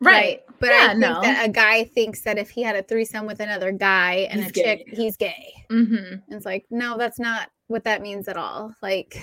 [0.00, 0.42] Right.
[0.60, 1.20] But Yeah, I think no.
[1.22, 4.50] that a guy thinks that if he had a threesome with another guy and He's
[4.50, 5.52] a chick, he's gay.
[5.70, 6.34] Mm-hmm.
[6.34, 8.74] It's like, no, that's not what that means at all.
[8.82, 9.22] Like,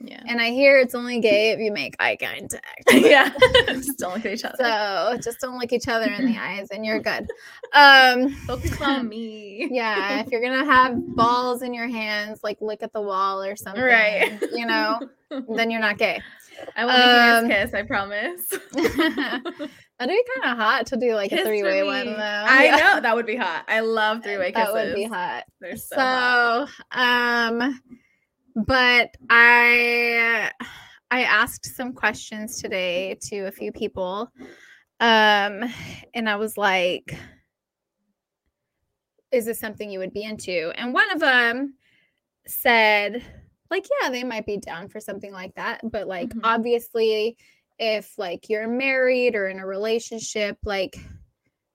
[0.00, 0.22] Yeah.
[0.26, 2.84] and I hear it's only gay if you make eye contact.
[2.92, 3.30] yeah.
[3.68, 4.56] just don't look at each other.
[4.58, 7.26] So just don't look each other in the eyes and you're good.
[7.72, 9.68] Um, Focus on me.
[9.70, 13.56] yeah, if you're gonna have balls in your hands, like look at the wall or
[13.56, 14.38] something, Right.
[14.52, 15.00] You know,
[15.48, 16.20] then you're not gay.
[16.76, 17.74] I will make you Um, kiss.
[17.74, 18.48] I promise.
[19.98, 22.44] That'd be kind of hot to do like a Kiss three way one though.
[22.46, 22.76] I Yeah.
[22.76, 23.64] know that would be hot.
[23.68, 24.74] I love three way kisses.
[24.74, 25.44] That would be hot.
[25.60, 27.50] They're so, so hot.
[27.60, 27.80] um
[28.66, 30.50] but i
[31.10, 34.30] i asked some questions today to a few people
[35.00, 35.62] um
[36.14, 37.18] and i was like
[39.30, 41.74] is this something you would be into and one of them
[42.46, 43.22] said
[43.70, 46.40] like yeah they might be down for something like that but like Mhm.
[46.44, 47.36] obviously
[47.78, 50.96] if like you're married or in a relationship like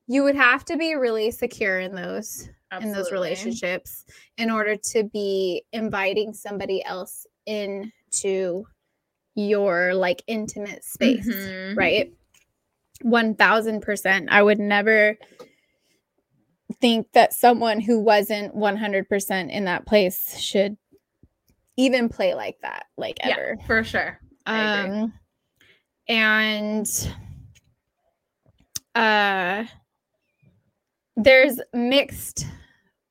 [0.08, 2.50] you would have to be really secure in those
[2.82, 4.06] in those relationships
[4.38, 8.66] in order to be inviting somebody else into
[9.36, 11.78] your like intimate space, Mhm.
[11.78, 12.14] right?
[13.04, 14.30] 1000%.
[14.32, 15.18] I would never
[16.80, 20.78] think that someone who wasn't 100% in that place should
[21.78, 23.58] even play like that, like Yeah, ever.
[23.68, 24.20] for sure.
[24.46, 25.14] Um,
[26.08, 26.90] and
[28.96, 29.64] uh,
[31.16, 32.46] there's mixed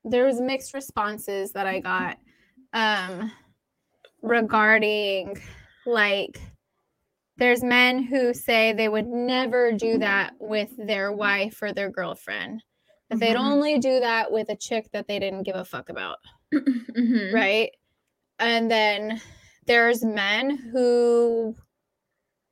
[0.03, 2.17] there was mixed responses that I got
[2.73, 3.31] um
[4.23, 5.39] regarding
[5.85, 6.41] like
[7.37, 12.63] there's men who say they would never do that with their wife or their girlfriend.
[13.09, 13.39] That they'd Mhm.
[13.39, 16.17] only do that with a chick that they didn't give a fuck about
[16.53, 17.33] Mhm.
[17.33, 17.71] right?
[18.41, 19.21] And then
[19.67, 21.55] there's men who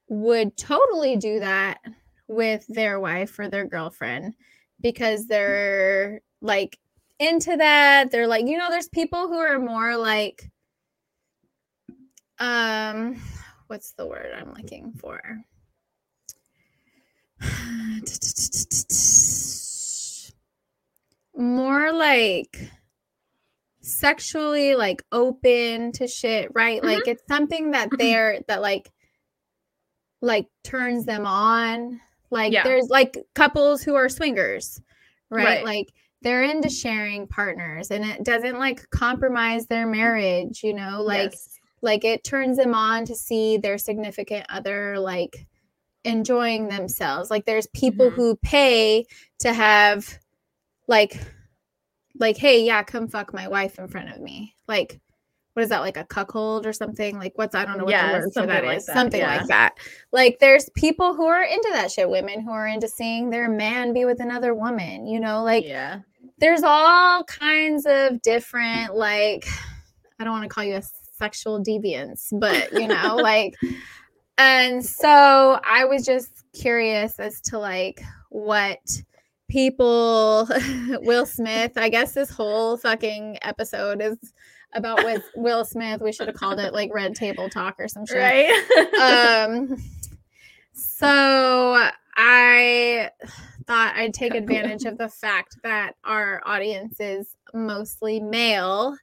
[0.07, 1.79] would totally do that
[2.27, 4.35] with their wife or their girlfriend
[4.81, 6.77] because they're like
[7.19, 8.11] into that.
[8.11, 10.51] They're like, you know, there's people who are more like
[12.37, 13.19] um
[13.67, 15.19] what's the word I'm looking for?
[21.35, 22.69] more like
[23.89, 26.81] sexually like open to shit, right?
[26.81, 26.85] Mhm.
[26.85, 28.89] Like it's something that they're that like
[30.21, 31.99] like turns them on.
[32.31, 32.63] Like Yeah.
[32.63, 34.81] there's like couples who are swingers,
[35.29, 35.45] right?
[35.45, 35.65] Right.
[35.65, 35.87] Like
[36.21, 41.01] they're into sharing partners and it doesn't like compromise their marriage, you know?
[41.01, 41.59] Like Yes.
[41.81, 45.47] like it turns them on to see their significant other like
[46.05, 48.13] enjoying themselves like there's people Mhm.
[48.13, 49.05] who pay
[49.39, 50.17] to have
[50.87, 51.19] like
[52.17, 54.55] like hey yeah come fuck my wife in front of me.
[54.67, 54.99] Like
[55.53, 57.17] what is that like a cuckold or something?
[57.17, 58.85] Like what's i don't know what Yeah, the word for that like is.
[58.85, 59.37] that, something yeah.
[59.37, 59.75] like that.
[60.11, 63.93] Like there's people who are into that shit women who are into seeing their man
[63.93, 65.43] be with another woman you know?
[65.43, 65.99] Like yeah.
[66.37, 69.45] there's all kinds of different like
[70.19, 70.81] i don't want to call you a
[71.17, 73.55] sexual deviance but you know like
[74.37, 78.79] and so i was just curious as to like what
[79.49, 80.47] people
[81.01, 81.73] will smith.
[81.77, 84.17] I guess this whole fucking episode is
[84.73, 86.01] about with will smith.
[86.01, 88.17] We should have called it like red table talk or some shit.
[88.17, 89.49] Right.
[89.51, 89.77] um
[90.73, 93.09] so i
[93.67, 98.95] thought i'd take advantage of the fact that our audience is mostly male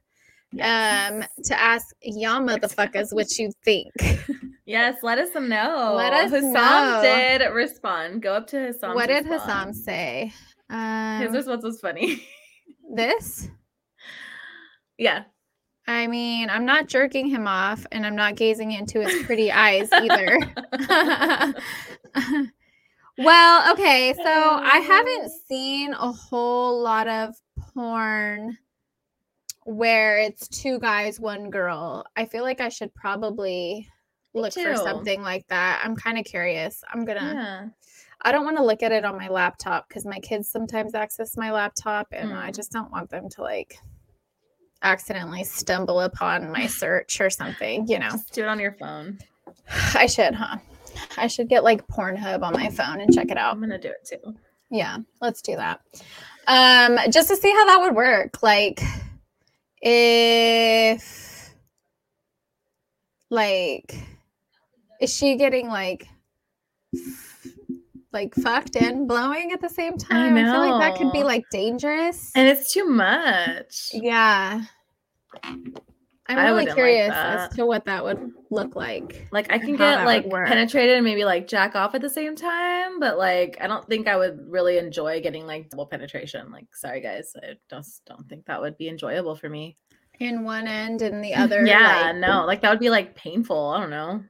[0.53, 1.11] Yes.
[1.11, 3.91] um to ask y'all motherfuckers what you think
[4.67, 5.93] Yes, let us know.
[5.95, 6.99] Let us Hassam know.
[7.01, 8.21] did respond.
[8.21, 9.45] Go up to Hassam's what did response.
[9.45, 10.33] Hassam say
[10.69, 12.27] um His response was funny.
[12.93, 13.49] this
[14.97, 15.23] yeah.
[15.87, 19.89] i mean i'm not jerking him off and i'm not gazing into his pretty eyes
[19.91, 20.39] either
[23.17, 27.35] well, okay, so I haven't seen a whole lot of
[27.73, 28.57] porn
[29.65, 32.05] where it's two guys, one girl.
[32.15, 33.89] I feel like I should probably
[34.41, 35.81] Look for something like that.
[35.83, 36.83] I'm kind of curious.
[36.93, 37.33] I'm gonna.
[37.33, 37.67] Yeah.
[38.23, 41.37] I don't want to look at it on my laptop because my kids sometimes access
[41.37, 42.55] my laptop, and I Mm.
[42.55, 43.77] just don't want them to like
[44.83, 47.87] accidentally stumble upon my search or something.
[47.87, 48.09] You know.
[48.11, 49.19] Just do it on your phone.
[49.93, 50.57] I should, huh?
[51.17, 53.53] I should get like Pornhub on my phone and check it out.
[53.53, 54.35] I'm gonna do it too.
[54.69, 55.79] Yeah, let's do that.
[56.47, 58.41] Um, just to see how that would work.
[58.41, 58.81] Like,
[59.81, 61.49] if,
[63.29, 63.95] like,
[65.01, 66.07] is she getting like,
[68.13, 70.35] like fucked and blowing at the same time?
[70.35, 72.31] I, feel like that could be like dangerous.
[72.35, 73.89] And it's too much.
[73.93, 74.63] yeah.
[76.29, 79.27] I'm I really wouldn't like curious as to what that would look like.
[79.31, 82.99] Like I can get like penetrated and maybe like jack off at the same time,
[82.99, 86.51] but like I don't think I would really enjoy getting like double penetration.
[86.51, 89.77] Like sorry guys, I just don't think that would be enjoyable for me.
[90.19, 91.65] In one end and the other.
[91.65, 93.69] yeah, like, no, like that would be like painful.
[93.69, 94.23] I don't know.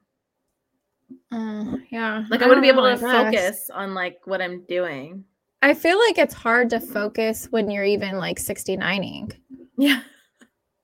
[1.31, 2.25] Uh, yeah.
[2.29, 5.23] Like I, wouldn't be able know, to focus on like what I'm doing.
[5.61, 9.33] I feel like it's hard to focus when you're even like 69ing.
[9.77, 10.01] Yeah,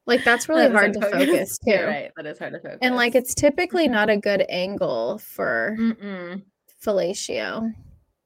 [0.05, 1.71] Like that's really That hard to focus too.
[1.71, 2.79] You're right, that is hard to focus.
[2.81, 6.41] And like it's typically not a good angle for Mm-mm.
[6.83, 7.71] fellatio.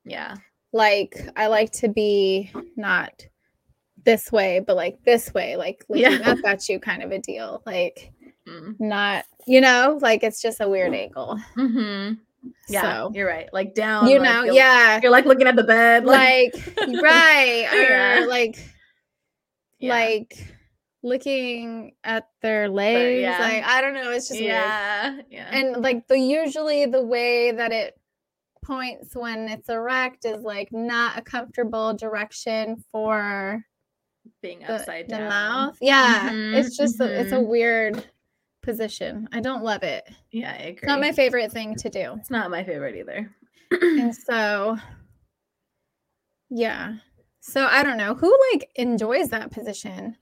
[0.05, 0.35] yeah,
[0.73, 3.25] Like I like to be not
[4.05, 6.31] this way, but like this way, like looking Yeah.
[6.31, 7.61] up at you kind of a deal.
[7.65, 8.13] Like
[8.47, 8.79] mm.
[8.79, 11.37] not, you know, like it's just a weird angle.
[11.55, 12.13] hmm
[12.69, 13.49] yeah, So you're right.
[13.51, 14.99] Like down, you like, know, you're- yeah.
[15.01, 16.53] You're like looking at the bed, Like
[17.01, 17.67] right.
[17.73, 17.81] Or
[18.21, 18.25] Yeah.
[18.27, 18.57] like
[19.79, 19.93] Yeah.
[19.93, 20.37] like
[21.03, 23.21] looking at their legs.
[23.21, 23.39] yeah.
[23.39, 24.11] Like I don't know.
[24.11, 24.51] It's just weird.
[24.53, 27.99] yeah, yeah, And like the usually the way that it
[28.63, 33.63] points when it's erect is like not a comfortable direction for
[34.41, 35.29] being upside the down.
[35.29, 35.77] mouth.
[35.81, 36.29] Yeah.
[36.31, 37.47] Mhm, It's just a, it's a mhm.
[37.47, 38.05] weird
[38.67, 39.29] position.
[39.31, 40.03] I don't love it.
[40.29, 40.71] Yeah, I agree.
[40.73, 42.15] It's not my favorite thing to do.
[42.19, 43.31] it's not my favorite either.
[43.71, 44.77] and so
[46.49, 46.95] yeah.
[47.39, 50.17] So I don't know who like enjoys that position.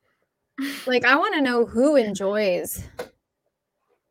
[0.86, 2.88] Like I want to know who enjoys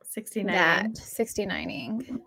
[0.02, 0.52] 69.
[0.52, 2.18] that 69ing.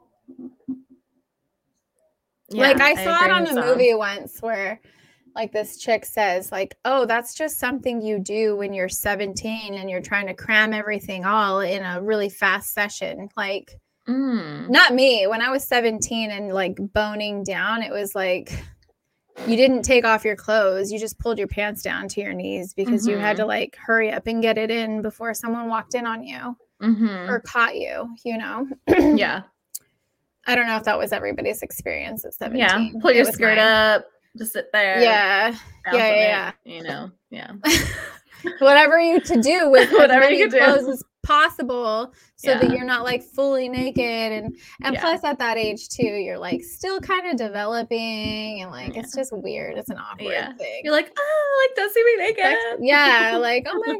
[2.49, 4.79] Yeah, like I saw it on a movie once where
[5.37, 9.89] like this chick says like, "Oh, that's just something you do when you're 17 and
[9.89, 14.69] you're trying to cram everything all in a really fast session." Like Mm.
[14.69, 15.27] not me.
[15.27, 18.51] When I was 17 and like boning down, it was like
[19.45, 20.91] you didn't take off your clothes.
[20.91, 24.11] You just pulled your pants down to your knees because you had to like hurry
[24.11, 27.27] up and get it in before someone walked in on you Mhm.
[27.29, 28.67] or caught you, you know.
[28.87, 29.41] yeah.
[30.47, 32.59] I don't know if that was everybody's experience at 17.
[32.59, 33.59] Yeah, pull your skirt mine.
[33.59, 34.05] up,
[34.37, 35.01] just sit there.
[35.01, 35.55] Yeah.
[35.91, 37.51] yeah, yeah, it, You know, yeah.
[38.59, 40.63] Whatever you to do with Whatever you could do.
[40.63, 43.99] clothes as possible so that you're not like fully naked
[44.31, 45.01] and and Yeah.
[45.01, 49.33] plus at that age too you're like still kind of developing and like it's just
[49.35, 50.53] weird it's an awkward Yeah.
[50.53, 52.55] thing You're like, oh, like, don't see me naked.
[52.79, 53.93] Yeah like oh my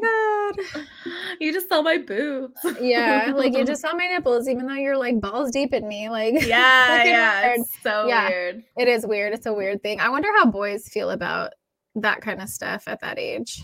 [1.40, 2.60] you just saw my boobs.
[2.80, 6.08] yeah like you just saw my nipples even though you're like balls deep in me
[6.08, 7.46] like Yeah, yeah.
[7.46, 7.60] weird.
[7.60, 8.28] It's so Yeah.
[8.28, 8.64] weird.
[8.76, 11.52] it is weird it's a weird thing i wonder how boys feel about
[11.96, 13.62] that kind of stuff at that age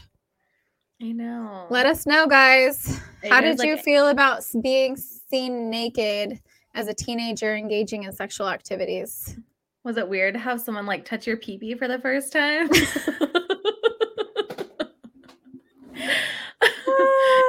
[1.02, 1.66] I know.
[1.70, 6.40] let us know guys Are how did you like- feel about being seen naked
[6.74, 9.36] as a teenager engaging in sexual activities
[9.84, 12.68] Was it weird to have someone like touch your pee pee for the first time?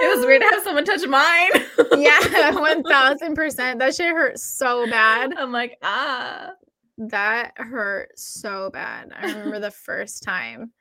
[0.06, 1.52] It was weird to have someone touch mine.
[2.02, 3.80] yeah, one thousand percent.
[3.80, 5.34] That shit hurt so bad.
[5.38, 6.52] I'm like, ah.
[6.98, 9.12] That hurt so bad.
[9.14, 10.72] I remember the first time,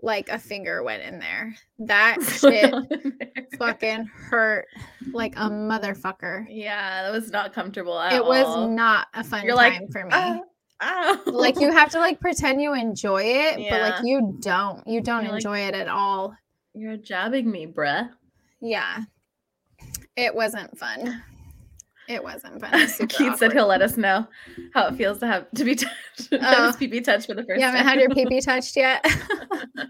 [0.00, 1.54] like a finger went in there.
[1.80, 2.74] That shit
[3.58, 4.64] fucking hurt
[5.12, 6.46] like a motherfucker.
[6.48, 8.70] yeah, that was not comfortable at It was all.
[8.70, 10.10] not a fun You're time like, for me.
[10.12, 10.40] Ah,
[10.80, 11.20] ah.
[11.26, 14.86] like you have to like pretend you enjoy it, but like you don't.
[14.88, 16.34] You don't You're like- enjoy it at all.
[16.72, 18.08] You're jabbing me, bruh.
[18.66, 19.00] Yeah.
[20.16, 21.22] It wasn't fun.
[22.08, 22.70] It wasn't fun.
[22.74, 24.26] It Keith said he'll let us know
[24.72, 26.40] how it feels to have to be touched, to Oh.
[26.40, 29.04] have his pee touched for the first You haven't had your pee pee touched yet?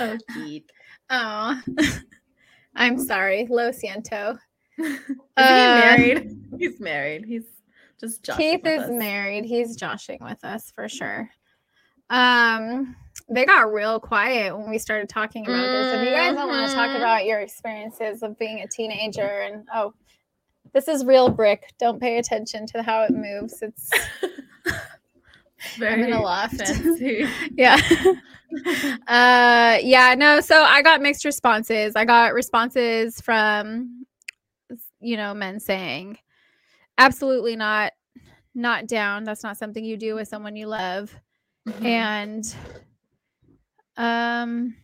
[0.00, 0.64] oh, Keith.
[1.10, 1.60] Oh,
[2.74, 3.46] I'm sorry.
[3.50, 4.38] Lo siento.
[4.78, 4.98] Is
[5.36, 5.42] Uh, he
[6.06, 6.36] married?
[6.58, 7.24] He's married.
[7.26, 7.44] He's
[8.00, 8.90] just joshing Keith is us.
[8.90, 9.44] married.
[9.44, 11.28] He's joshing with us for sure.
[12.10, 12.96] Um,
[13.28, 15.92] they got real quiet when we started talking about this.
[15.94, 16.96] If you guys don't want to talk Mhm.
[16.96, 19.94] about your experiences of being a teenager and oh,
[20.72, 21.72] this is real brick.
[21.78, 23.62] Don't pay attention to how it moves.
[23.62, 23.90] It's
[25.78, 26.60] Very in a loft.
[27.56, 27.78] yeah.
[29.06, 31.94] uh yeah, no, so I got mixed responses.
[31.94, 34.04] I got responses from
[35.00, 36.18] you know, men saying
[36.98, 37.92] absolutely not
[38.54, 39.22] not down.
[39.24, 41.14] That's not something you do with someone you love.
[41.66, 41.84] Mhm.
[41.84, 42.54] and
[43.96, 44.74] um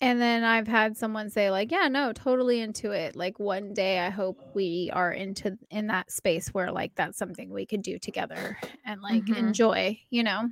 [0.00, 3.98] and then i've had someone say like yeah no totally into it like one day
[4.00, 7.98] i hope we are into in that space where like that's something we could do
[7.98, 9.36] together and like Mhm.
[9.36, 10.48] enjoy you know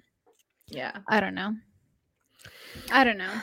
[0.68, 0.98] yeah.
[1.08, 1.54] i don't know
[2.92, 3.40] i don't know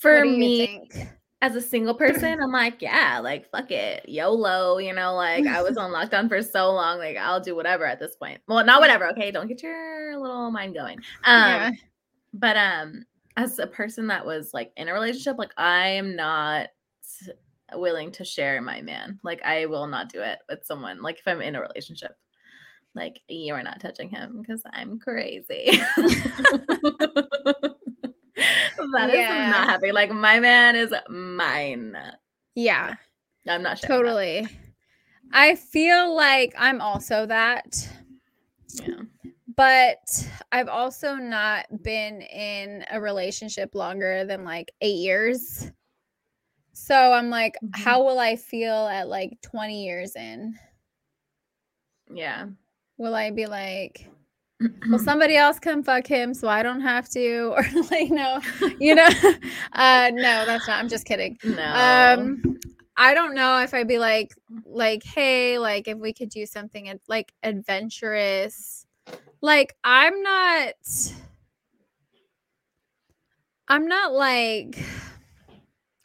[0.00, 1.08] For What do you me, think?
[1.40, 4.78] As a single person, I'm like, yeah, like fuck it, YOLO.
[4.78, 8.00] You know, like I was on lockdown for so long, like I'll do whatever at
[8.00, 8.40] this point.
[8.48, 9.08] Well, not whatever.
[9.10, 10.98] Okay, don't get your little mind going.
[11.24, 11.70] Um, yeah
[12.32, 13.04] but um,
[13.36, 16.68] as a person that was like in a relationship, like I am not
[17.74, 19.18] willing to share my man.
[19.22, 21.02] Like I will not do it with someone.
[21.02, 22.16] Like if I'm in a relationship.
[22.94, 25.70] Like you are not touching him because I'm crazy.
[28.94, 29.50] That is Yeah.
[29.50, 29.92] not happening.
[29.94, 31.96] Like my man is mine.
[32.54, 32.94] yeah
[33.48, 33.86] I'm not that.
[33.86, 34.46] totally
[35.32, 37.66] i feel like i'm also that
[38.74, 39.02] Yeah.
[39.56, 39.98] but
[40.52, 45.70] I've also not been in a relationship longer than like eight years.
[46.72, 47.76] So I'm like, Mhm.
[47.76, 50.56] how will I feel at like 20 years in?
[52.12, 52.46] Yeah.
[52.98, 54.08] Will I be like,
[54.88, 57.54] will somebody else come fuck him so I don't have to?
[57.56, 58.40] Or like, no,
[58.78, 59.08] you know,
[59.72, 61.38] uh, no, that's not, I'm just kidding.
[61.44, 61.62] no.
[61.74, 62.58] Um,
[62.96, 64.34] I don't know if I'd be like,
[64.64, 68.86] like, hey, like if we could do something ad- like adventurous.
[69.40, 70.74] Like I'm not
[73.68, 74.78] I'm not like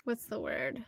[0.03, 0.83] what's the word?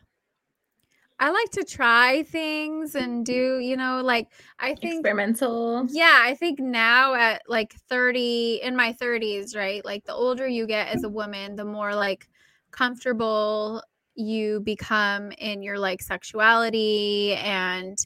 [1.20, 4.28] I like to try things and do, you know, like
[4.59, 5.88] I think experimental.
[5.88, 9.84] yeah, I think now at like 30 in my 30s, right?
[9.86, 12.28] Like the older you get as a woman, the more like
[12.72, 13.82] comfortable
[14.16, 17.97] you become in your like sexuality and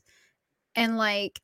[0.76, 1.42] and like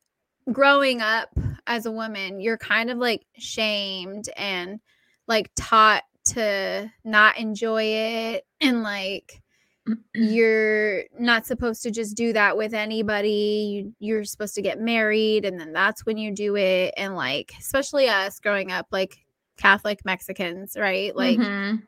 [0.51, 1.29] growing up
[1.67, 4.79] as a woman, you're kind of like shamed and
[5.27, 9.41] like taught to not enjoy it and like
[10.15, 13.93] you're not supposed to just do that with anybody.
[13.99, 16.93] You, you're supposed to get married and then that's when you do it.
[16.97, 19.17] And like, especially us growing up, like
[19.57, 21.15] Catholic Mexicans, right?
[21.15, 21.83] Like, Mhm.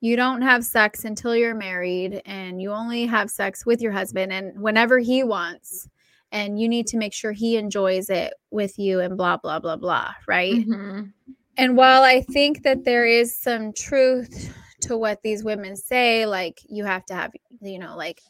[0.00, 4.32] you don't have sex until you're married and you only have sex with your husband
[4.32, 5.88] and whenever he wants.
[6.32, 9.74] And you need to make sure he enjoys it with you and blah, blah, blah,
[9.76, 10.54] blah, right?
[10.66, 11.12] Mhm.
[11.56, 16.60] And while I think that there is some truth to what these women say, like
[16.68, 18.20] you have to have, you know, like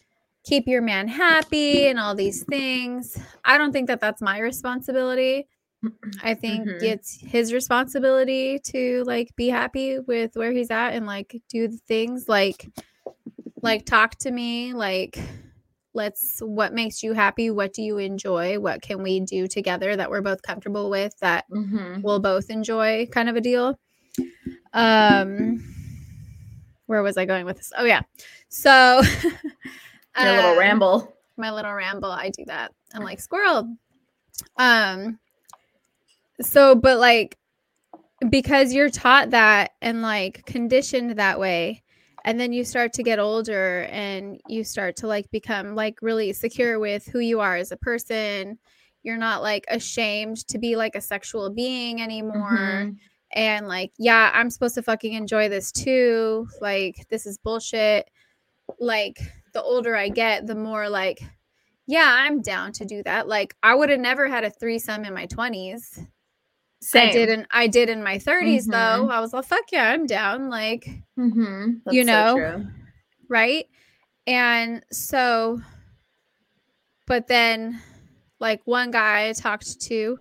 [0.44, 3.16] keep your man happy and all these things.
[3.44, 5.46] I don't think that that's my responsibility.
[6.22, 6.82] I think Mhm.
[6.82, 11.78] it's his responsibility to like be happy with where he's at and like do the
[11.88, 12.68] things like
[13.62, 15.18] like talk to me like
[15.92, 20.08] let's what makes you happy what do you enjoy what can we do together that
[20.10, 22.02] we're both comfortable with that Mhm.
[22.02, 23.78] we'll both enjoy kind of a deal
[24.72, 25.62] um
[26.90, 27.72] where was i going with this?
[27.78, 28.00] Oh yeah.
[28.48, 29.00] So
[30.20, 31.14] Your little um, ramble.
[31.36, 32.10] my little ramble.
[32.10, 32.72] I do that.
[32.92, 33.76] I'm like squirrel.
[34.56, 35.20] Um
[36.40, 37.38] so but like
[38.28, 41.80] because you're taught that and like conditioned that way
[42.24, 46.32] and then you start to get older and you start to like become like really
[46.32, 48.58] secure with who you are as a person
[49.04, 52.96] you're not like ashamed to be like a sexual being anymore Mhm.
[53.32, 58.10] And like yeah i'm supposed to fucking enjoy this too like this is bullshit
[58.78, 59.20] like
[59.52, 61.20] the older i get the more like
[61.86, 65.14] yeah i'm down to do that like i would have never had a threesome in
[65.14, 66.04] my 20s
[66.82, 67.08] Same.
[67.08, 69.10] i did in i did in my 30s though Mhm.
[69.12, 71.82] i was like fuck yeah i'm down like Mhm.
[71.90, 72.34] You so know?
[72.36, 72.66] true.
[73.28, 73.66] right
[74.26, 75.60] and so
[77.06, 77.80] but then
[78.38, 80.18] like one guy i talked to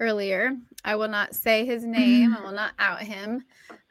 [0.00, 0.52] earlier
[0.84, 3.42] i will not say his name i will not out him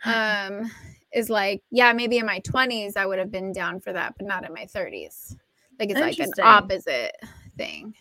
[0.05, 0.69] um
[1.11, 4.25] is like yeah maybe in my 20s i would have been down for that but
[4.27, 5.35] not in my 30s
[5.79, 7.15] like it's like an opposite
[7.57, 7.93] thing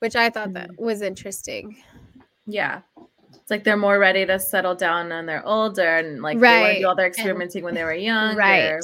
[0.00, 0.78] which i thought that Mhm.
[0.78, 1.76] was interesting
[2.46, 2.80] Yeah.
[3.32, 6.74] It's like they're more ready to settle down when they're older and like they want
[6.74, 8.36] to do all their And- experimenting when they were young.
[8.46, 8.80] right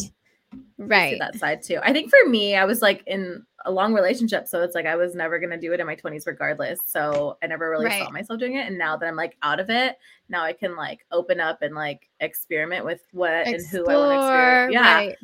[0.78, 1.78] right that side too.
[1.82, 4.96] I think for me, I was like in a long relationship, so it's like I
[4.96, 6.80] was never gonna do it in my twenties regardless.
[6.86, 8.66] So I never really saw myself doing it.
[8.66, 9.96] And now that I'm like out of it,
[10.28, 14.10] now I can like open up and like experiment with what and who I want
[14.10, 14.72] to Explore, experiment.
[14.72, 15.16] Yeah, right.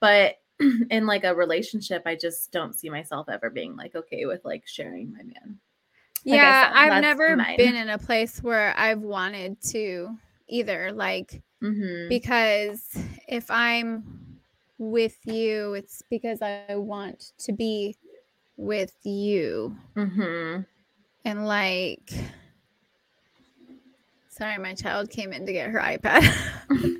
[0.00, 0.36] but
[0.90, 4.64] in like a relationship, I just don't see myself ever being like okay with like
[4.66, 5.58] sharing my man.
[6.24, 7.56] Like yeah said, i've never mine.
[7.56, 10.16] been in a place where i've wanted to
[10.46, 12.08] either like Mm-hmm.
[12.08, 12.82] because
[13.28, 14.31] if I'm
[14.90, 17.96] with you, it's because I want to be
[18.56, 19.76] with you.
[19.96, 20.62] mm-hmm.
[21.24, 22.10] And like,
[24.28, 26.28] sorry, my child came in to get her iPad.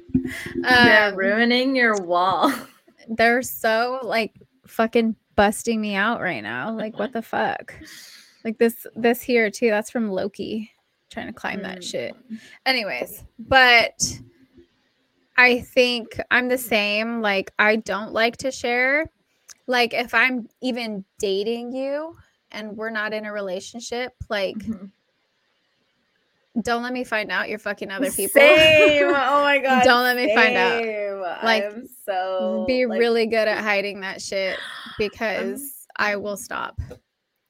[0.64, 2.52] Um, ruining your wall.
[3.08, 4.32] they're so like
[4.66, 6.70] fucking busting me out right now.
[6.72, 7.74] Like, what the fuck?
[8.44, 9.68] Like this, this here too.
[9.70, 10.70] That's from Loki
[11.10, 11.90] trying to climb that Mm.
[11.90, 12.14] shit.
[12.64, 14.18] Anyways, but
[15.42, 17.20] I think I'm the same.
[17.20, 19.06] Like, I don't like to share.
[19.66, 22.16] Like, if I'm even dating you
[22.50, 24.90] and we're not in a relationship, like, Mhm.
[26.62, 28.40] don't let me find out you're fucking other people.
[28.40, 29.04] Same.
[29.08, 29.84] Oh my god.
[29.84, 31.42] Don't let me find out.
[31.42, 34.58] Like, I'm so Be like, really good at hiding that shit
[34.98, 36.78] because I will stop.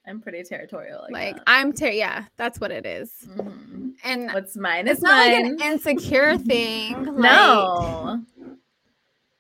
[0.07, 1.01] I'm pretty territorial.
[1.03, 1.37] Like, Like.
[1.47, 3.13] I'm, ter- yeah, that's what it is.
[3.29, 3.82] Mhm.
[4.05, 7.05] And what's mine it's is not like an insecure thing.
[7.05, 8.23] Like, no.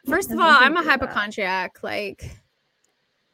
[0.07, 1.01] First of all, I'm a nothing to do with that.
[1.01, 1.83] hypochondriac.
[1.83, 2.31] Like,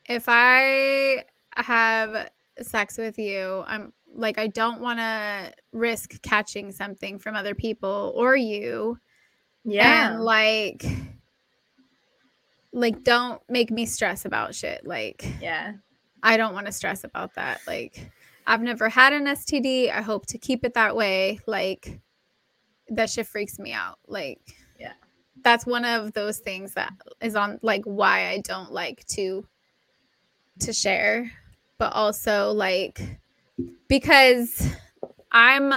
[0.08, 1.24] if I
[1.56, 2.30] have
[2.62, 8.12] sex with you, I'm like, I don't want to risk catching something from other people
[8.16, 8.98] or you.
[9.64, 10.12] Yeah.
[10.12, 10.84] And like,
[12.72, 14.86] like, don't make me stress about shit.
[14.86, 15.74] Like, yeah.
[16.22, 17.60] I don't want to stress about that.
[17.66, 18.10] Like,
[18.48, 19.92] I've never had an STD.
[19.92, 21.38] I hope to keep it that way.
[21.46, 22.00] Like,
[22.88, 23.98] that shit freaks me out.
[24.06, 24.40] Like,
[24.78, 24.94] Yeah.
[25.44, 29.46] that's one of those things that is on like why I don't like to
[30.60, 31.30] to share,
[31.78, 33.00] but also like
[33.86, 34.66] because
[35.30, 35.72] I'm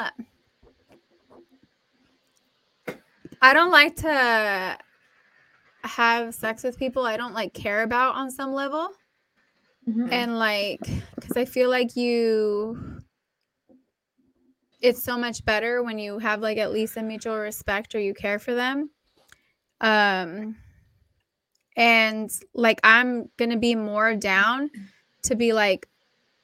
[3.42, 4.78] I don't like to
[5.84, 8.90] have sex with people I don't like care about on some level
[9.88, 10.10] Mhm.
[10.12, 10.82] and like
[11.16, 13.02] because i feel like you
[14.82, 18.14] it's so much better when you have like at least a mutual respect or you
[18.14, 18.90] care for them
[19.82, 20.56] um
[21.76, 24.70] and like i'm gonna be more down
[25.24, 25.88] to be like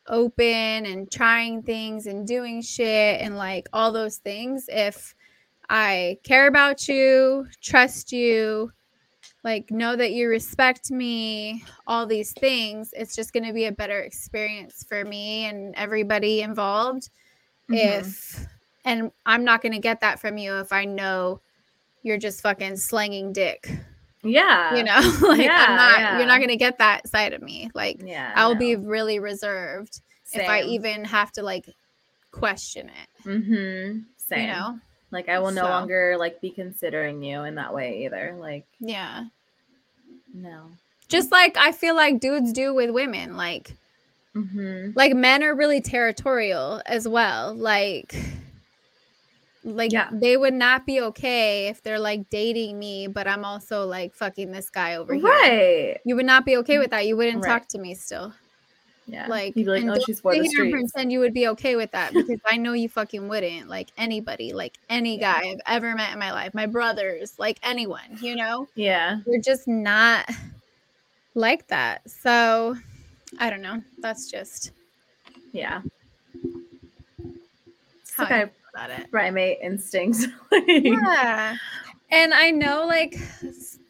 [0.07, 5.15] open and trying things and doing shit and like all those things if
[5.69, 8.71] i care about you trust you
[9.43, 13.71] like know that you respect me all these things it's just going to be a
[13.71, 17.09] better experience for me and everybody involved
[17.69, 17.99] Mhm.
[17.99, 18.45] if
[18.85, 21.39] and i'm not going to get that from you if i know
[22.03, 23.69] you're just fucking slanging dick
[24.23, 24.75] yeah.
[24.75, 26.17] you know like Yeah, i'm not yeah.
[26.17, 28.33] you're not going to get that side of me like Yeah.
[28.35, 28.59] i'll no.
[28.59, 30.01] be really reserved
[30.33, 31.65] if i even have to like
[32.31, 33.99] question it Mm-hmm.
[34.17, 34.39] Same.
[34.41, 34.79] you know
[35.11, 35.69] Like I will no So.
[35.69, 38.35] longer like be considering you in that way either.
[38.39, 39.25] Like yeah
[40.33, 40.63] no.
[41.07, 43.37] Just like I feel like dudes do with women.
[43.37, 43.75] Like,
[44.35, 44.91] Mm-hmm.
[44.93, 47.55] like men are really territorial as well.
[47.55, 48.13] Like,
[49.63, 50.09] like Yeah.
[50.11, 54.51] they would not be okay if they're like dating me, but I'm also like fucking
[54.51, 55.23] this guy over here.
[55.23, 55.97] Right.
[56.05, 57.07] You would not be okay with that.
[57.07, 57.49] You wouldn't Right.
[57.49, 58.33] talk to me still.
[59.07, 59.27] Yeah.
[59.27, 61.91] Like, You'd be like, and oh, she's for the pretend you would be okay with
[61.91, 63.69] that because I know you fucking wouldn't.
[63.69, 65.41] Like anybody, like any Yeah.
[65.41, 69.19] guy I've ever met in my life, my brothers, like anyone, you know, Yeah.
[69.25, 70.29] we're just not
[71.35, 72.09] like that.
[72.09, 72.75] So
[73.39, 73.81] I don't know.
[73.99, 74.71] That's just
[75.53, 75.81] Yeah.
[78.01, 79.09] It's how like I about it.
[79.09, 80.27] primate instincts.
[80.67, 81.55] Yeah.
[82.09, 83.17] And I know like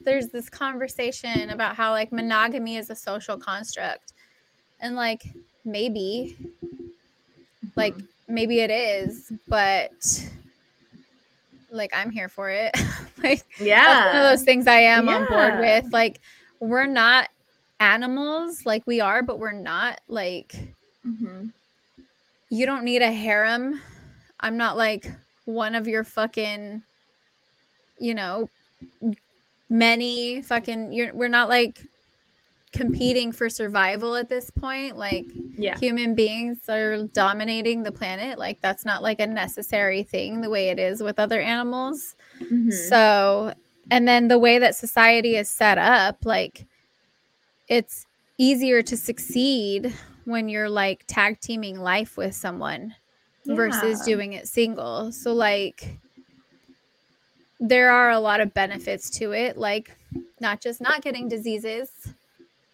[0.01, 4.13] there's this conversation about how like monogamy is a social construct.
[4.79, 5.23] And like
[5.65, 6.37] maybe
[7.75, 7.95] like
[8.27, 9.91] maybe it is, but
[11.71, 12.75] like I'm here for it.
[13.23, 13.43] like
[13.85, 15.91] that's one of those things I am on board with.
[15.91, 16.19] Like
[16.59, 17.29] we're not
[17.79, 20.55] animals like we are, but we're not like
[21.05, 21.51] Mhm.
[22.49, 23.81] you don't need a harem.
[24.39, 25.11] I'm not like
[25.45, 26.83] one of your fucking,
[27.99, 28.49] you know,
[29.69, 30.91] many fucking.
[30.93, 31.81] You're we're not like
[32.71, 34.97] competing for survival at this point.
[34.97, 35.25] Like
[35.57, 35.77] Yeah.
[35.77, 38.37] human beings are dominating the planet.
[38.37, 42.15] Like that's not like a necessary thing the way it is with other animals.
[42.39, 42.73] Mhm.
[42.89, 43.53] So,
[43.89, 46.65] and then the way that society is set up, like
[47.67, 48.05] it's
[48.37, 49.93] easier to succeed
[50.25, 52.95] when you're like tag teaming life with someone
[53.45, 55.11] versus doing it single.
[55.11, 55.97] So, like,
[57.59, 59.91] there are a lot of benefits to it, like
[60.39, 61.89] not just not getting diseases,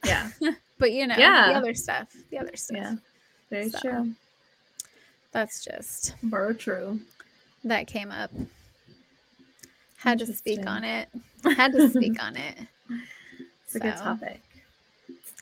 [0.03, 0.29] Yeah.
[0.79, 1.49] but you know, Yeah.
[1.53, 2.77] the other stuff, the other stuff.
[2.77, 2.95] Yeah.
[3.49, 3.79] Very So.
[3.79, 4.13] true.
[5.31, 6.99] That's just Very true.
[7.63, 8.31] that came up.
[9.97, 11.09] Had to speak on it.
[11.55, 12.57] Had to speak on it.
[13.65, 14.39] It's a good topic.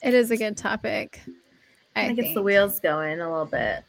[0.01, 1.19] It is a good topic.
[1.97, 2.27] I, I think think.
[2.29, 3.83] it's the wheels going a little bit.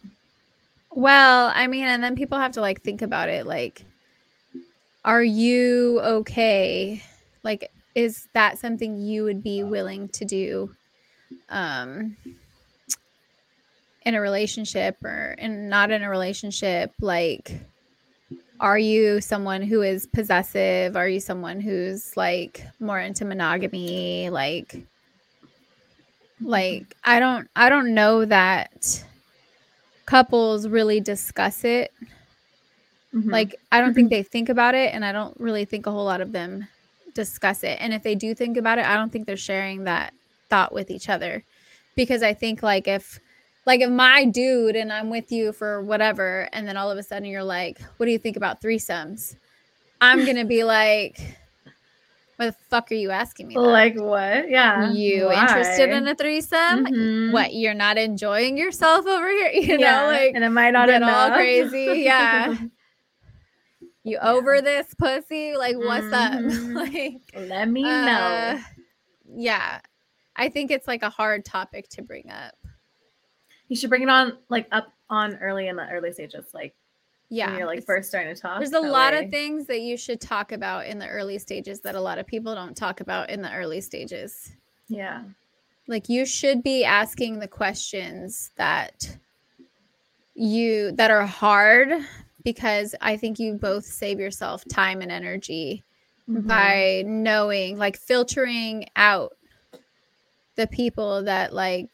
[0.90, 3.46] Well, I mean, and then people have to like think about it.
[3.46, 3.84] Like,
[5.04, 7.00] are you okay?
[7.44, 10.74] Like, is that something you would be willing to do,
[11.48, 12.16] um,
[14.04, 16.92] in a relationship or in not in a relationship?
[17.00, 17.52] Like,
[18.60, 20.96] are you someone who is possessive?
[20.96, 24.30] Are you someone who's like more into monogamy?
[24.30, 24.76] Like,
[26.40, 29.04] like I don't, I don't know that
[30.06, 31.92] couples really discuss it.
[33.14, 33.30] Mhm.
[33.30, 36.04] Like I don't think they think about it and I don't really think a whole
[36.04, 36.66] lot of them
[37.14, 37.78] discuss it.
[37.80, 40.12] And if they do think about it, I don't think they're sharing that
[40.48, 41.44] thought with each other.
[41.96, 43.20] Because I think like if
[43.66, 47.02] like if my dude and I'm with you for whatever and then all of a
[47.02, 49.36] sudden you're like, "What do you think about threesomes?"
[50.00, 51.20] I'm going to be like,
[52.36, 53.60] "What the fuck are you asking me?" that?
[53.60, 54.50] like what?
[54.50, 54.90] Yeah.
[54.90, 56.86] you interested in a threesome?
[56.86, 57.32] Mhm.
[57.32, 59.50] What, you're not enjoying yourself over here?
[59.54, 60.00] You yeah.
[60.00, 62.02] know, like and am I not get all crazy.
[62.04, 62.56] Yeah.
[64.04, 64.30] You Yeah.
[64.30, 65.56] over this pussy?
[65.56, 66.76] Like, what's Mhm.
[66.76, 66.92] up?
[66.92, 68.60] like, Let me uh, know.
[69.34, 69.80] yeah.
[70.34, 72.54] I think it's like a hard topic to bring up.
[73.68, 76.74] You should bring it on like up on early in the early stages, like
[77.28, 77.48] Yeah.
[77.50, 78.58] when you're like first starting to talk.
[78.58, 81.80] There's a lot way- of things that you should talk about in the early stages
[81.80, 84.52] that a lot of people don't talk about in the early stages.
[84.88, 85.22] Yeah.
[85.88, 89.16] like you should be asking the questions that
[90.34, 91.92] you that are hard
[92.44, 95.84] because i think you both save yourself time and energy
[96.28, 96.46] Mhm.
[96.46, 99.32] by knowing like filtering out
[100.54, 101.88] the people that like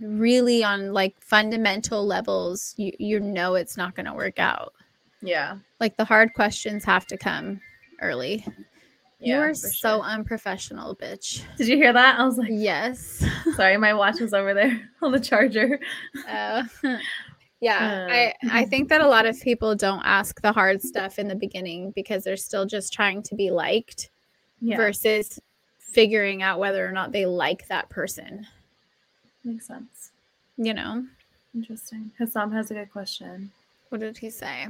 [0.00, 4.72] really on like fundamental levels you you know it's not going to work out
[5.20, 5.58] Yeah.
[5.78, 7.60] like the hard questions have to come
[8.00, 8.44] early
[9.20, 9.36] Yeah.
[9.36, 10.02] you are for so sure.
[10.02, 12.18] unprofessional bitch Did you hear that?
[12.18, 13.24] I was like, yes
[13.54, 15.78] sorry, my watch was over there on the charger.
[16.28, 16.64] Uh,
[17.62, 21.18] yeah, Uh, I I think that a lot of people don't ask the hard stuff
[21.18, 24.10] in the beginning because they're still just trying to be liked
[24.60, 24.76] Yeah.
[24.76, 25.40] versus
[25.78, 28.46] figuring out whether or not they like that person.
[29.44, 30.10] Makes sense.
[30.56, 31.06] You know,
[31.54, 32.10] Interesting.
[32.18, 33.50] Hassam has a good question.
[33.90, 34.68] what did he say?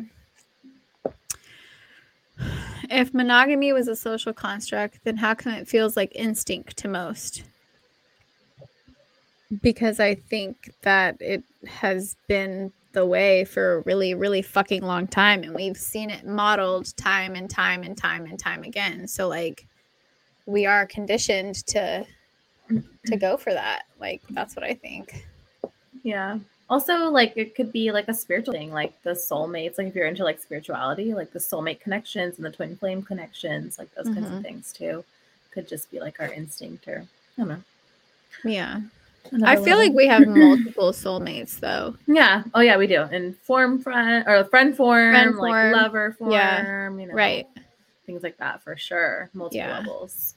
[2.91, 7.45] If monogamy was a social construct, then how come it feels like instinct to most?
[9.63, 15.07] Because I think that it has been the way for a really, really fucking long
[15.09, 15.43] time.
[15.45, 19.09] And we've seen it modeled time and time and time and time again.
[19.09, 19.67] So like
[20.47, 22.07] we are conditioned to
[23.07, 23.85] to go for that.
[24.01, 25.27] Like that's what I think.
[26.05, 26.39] Yeah.
[26.71, 29.79] Also, like it could be like a spiritual thing, like the soulmates.
[29.79, 33.79] Like if you're into like spirituality, like the soulmate connections and the twin flame connections,
[33.79, 34.39] like those kinds Mhm.
[34.39, 35.05] of things too,
[35.53, 37.07] could just be like our instinct or
[37.39, 37.63] I don't know.
[38.45, 38.81] Yeah.
[39.45, 39.79] I feel level.
[39.79, 41.97] like we have multiple soulmates though.
[42.07, 42.43] Yeah.
[42.55, 43.03] Oh yeah, we do.
[43.05, 45.73] In form friend or friend form, Friend like form.
[45.73, 46.91] lover form, Yeah.
[46.91, 47.47] you know, Right.
[48.07, 49.31] Things like that for sure.
[49.33, 49.79] Multiple Yeah.
[49.79, 50.35] levels.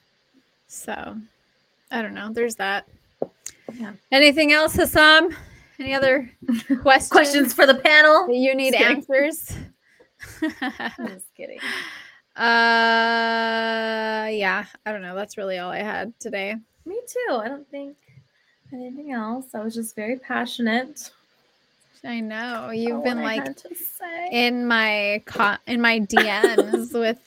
[0.68, 1.18] So
[1.92, 2.32] I don't know.
[2.32, 2.88] There's that.
[3.74, 3.94] Yeah.
[4.12, 5.36] Anything else, Hassam?
[5.80, 6.32] Any other
[6.82, 7.10] questions?
[7.10, 8.30] Questions for the panel?
[8.30, 9.52] you need answers?
[10.62, 11.60] I'm just kidding.
[12.38, 15.16] uh yeah, I don't know.
[15.16, 16.56] That's really all I had today.
[16.86, 17.34] Me too.
[17.36, 17.98] I don't think
[18.74, 19.46] anything else.
[19.54, 21.12] I was just very passionate.
[22.04, 22.70] I know.
[22.70, 23.48] You've about been like
[24.32, 27.18] in my co- in my DMs with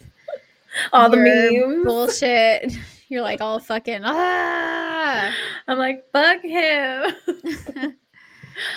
[0.93, 1.85] all the memes.
[1.85, 2.73] bullshit.
[3.09, 5.33] You're like all fucking ah.
[5.67, 7.13] I'm like, fuck him.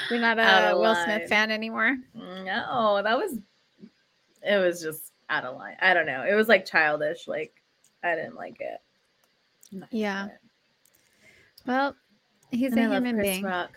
[0.10, 1.04] You're not a Will line.
[1.06, 1.98] Smith fan anymore.
[2.16, 3.38] no, that was.
[4.44, 5.76] It was just out of line.
[5.82, 6.24] I don't know.
[6.28, 7.28] It was like childish.
[7.28, 7.54] Like
[8.04, 8.80] I didn't like it.
[9.72, 10.28] Not Yeah.
[10.28, 10.32] it.
[11.68, 11.96] Well,
[12.52, 13.44] he's And a I human Chris being.
[13.44, 13.72] Rock.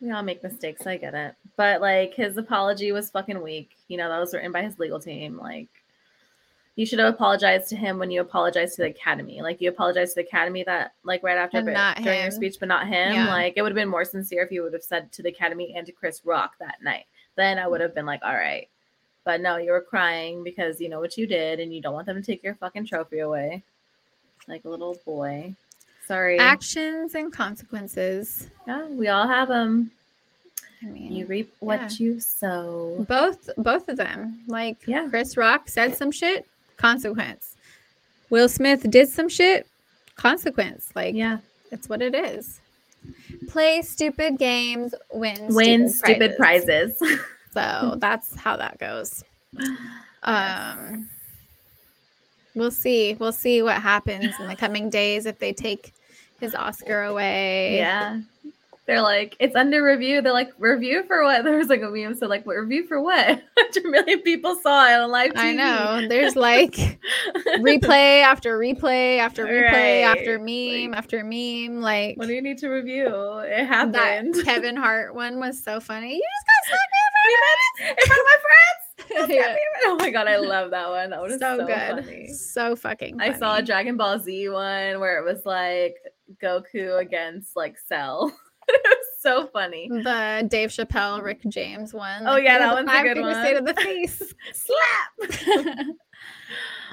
[0.00, 0.86] We all make mistakes.
[0.86, 1.34] I get it.
[1.56, 3.70] But like his apology was fucking weak.
[3.88, 5.38] You know, that was written by his legal team.
[5.38, 5.68] Like
[6.76, 9.40] you should have apologized to him when you apologized to the academy.
[9.40, 12.56] Like you apologized to the academy that like right after but not during your speech,
[12.58, 13.14] but not him.
[13.14, 13.28] Yeah.
[13.28, 15.74] Like it would have been more sincere if you would have said to the academy
[15.76, 17.06] and to Chris Rock that night.
[17.36, 18.68] Then I would have been like, all right.
[19.24, 22.06] But no, you were crying because you know what you did and you don't want
[22.06, 23.62] them to take your fucking trophy away.
[24.48, 25.54] Like a little boy.
[26.06, 26.38] Sorry.
[26.38, 28.48] Actions and consequences.
[28.66, 29.90] Yeah, we all have them.
[30.82, 31.88] I mean, You reap what Yeah.
[31.98, 33.04] you sow.
[33.08, 34.40] both both of them.
[34.46, 35.08] Like Yeah.
[35.08, 36.46] Chris Rock said some shit,
[36.76, 37.56] consequence.
[38.30, 39.66] Will Smith did some shit,
[40.16, 40.90] consequence.
[40.94, 41.38] Like Yeah.
[41.70, 42.60] it's what it is.
[43.48, 47.00] Play stupid games, win Win stupid prizes.
[47.54, 49.22] So that's how that goes.
[50.24, 51.08] Um
[52.54, 53.14] we'll see.
[53.14, 55.92] We'll see what happens in the coming days if they take
[56.40, 57.76] his Oscar away.
[57.78, 58.20] yeah.
[58.86, 60.20] They're like, it's under review.
[60.20, 61.42] They're like, review for what?
[61.44, 62.16] There was like a meme.
[62.16, 63.26] So, like, what review for what?
[63.54, 65.38] 100 million people saw it on live TV.
[65.38, 66.06] I know.
[66.10, 66.74] There's like
[67.60, 71.80] replay after replay after replay after meme Like- after meme.
[71.80, 73.06] Like what do you need to review?
[73.06, 74.34] It that happened.
[74.44, 76.14] Kevin Hart one was so funny.
[76.16, 78.83] You just got slapped me every minute in front of my friends.
[79.28, 79.56] Yeah.
[79.84, 80.28] Oh my God.
[80.28, 81.10] I love that one.
[81.10, 82.04] That one is so, so, good.
[82.04, 82.28] funny.
[82.28, 83.62] So fucking I saw a.
[83.62, 85.96] Dragon Ball Z one where it was like
[86.42, 88.36] Goku against like Cell.
[88.68, 89.88] it was so funny.
[89.88, 92.26] the Dave Chappelle, Rick James one.
[92.26, 94.22] Oh, yeah, that one's a five good finger one." State of the face.
[94.52, 95.86] Slap.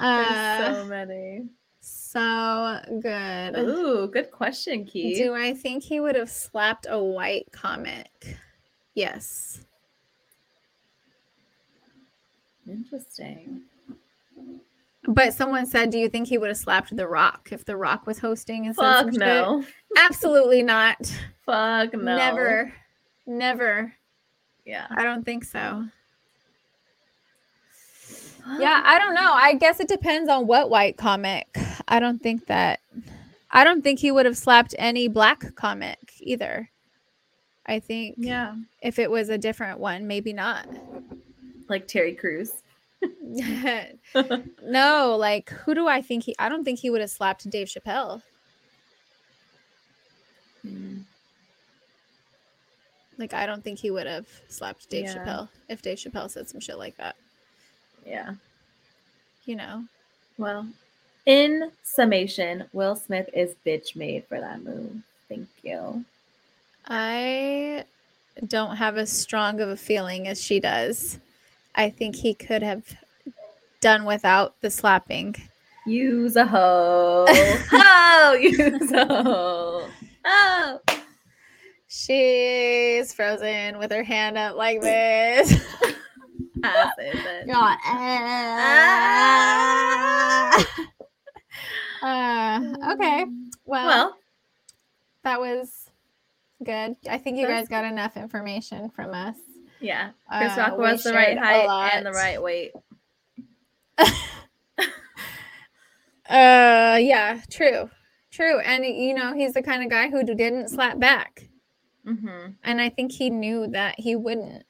[0.00, 1.42] uh, so many.
[1.80, 3.58] so good.
[3.58, 5.18] Ooh, good question, Keith.
[5.18, 8.38] Do I think he would have slapped a white comic?
[8.94, 9.64] Yes.
[12.68, 13.62] Interesting.
[15.04, 18.06] But someone said, "Do you think he would have slapped The Rock if The Rock
[18.06, 19.64] was hosting?" And Fuck no.
[19.98, 20.96] absolutely not.
[21.44, 22.16] Fuck no.
[22.16, 22.72] Never,
[23.26, 23.92] never.
[24.64, 24.86] Yeah.
[24.90, 25.84] I don't think so.
[28.58, 29.32] Yeah, I don't know.
[29.32, 31.56] I guess it depends on what white comic.
[31.88, 32.80] I don't think that.
[33.50, 36.70] I don't think he would have slapped any black comic either.
[37.66, 38.54] I think Yeah.
[38.80, 40.66] if it was a different one, maybe not.
[41.68, 42.52] Like Terry Crews.
[44.62, 46.34] no, like who do I think he?
[46.38, 48.22] I don't think he would have slapped Dave Chappelle.
[50.66, 51.02] Mm,
[53.18, 55.14] Like I don't think he would have slapped Dave Yeah.
[55.16, 57.16] Chappelle if Dave Chappelle said some shit like that.
[58.06, 58.34] yeah.
[59.44, 59.84] You know.
[60.38, 60.66] Well,
[61.26, 64.92] in summation, Will Smith is bitch made for that move.
[65.28, 66.04] Thank you.
[66.86, 67.84] I
[68.46, 71.18] don't have as strong of a feeling as she does.
[71.74, 72.84] I think he could have
[73.80, 75.34] done without the slapping.
[75.86, 77.26] Use a hoe.
[77.72, 79.88] oh, use a hoe.
[80.24, 80.80] Oh.
[81.88, 85.52] She's frozen with her hand up like this.
[85.52, 85.96] It,
[89.24, 90.66] Ah.
[92.02, 92.60] Uh,
[92.94, 93.24] okay.
[93.64, 94.16] Well, Well,
[95.22, 95.88] that was
[96.64, 96.96] good.
[97.08, 99.36] I think you guys got enough information from us.
[99.82, 100.10] Yeah.
[100.28, 102.72] Chris Uh, Rock we was the right height and the right weight.
[106.28, 107.90] Uh, yeah, true,
[108.30, 108.58] true.
[108.60, 111.48] And you know, he's the kind of guy who didn't slap back,
[112.06, 112.52] Mm-hmm.
[112.64, 114.64] and I think he knew that he wouldn't.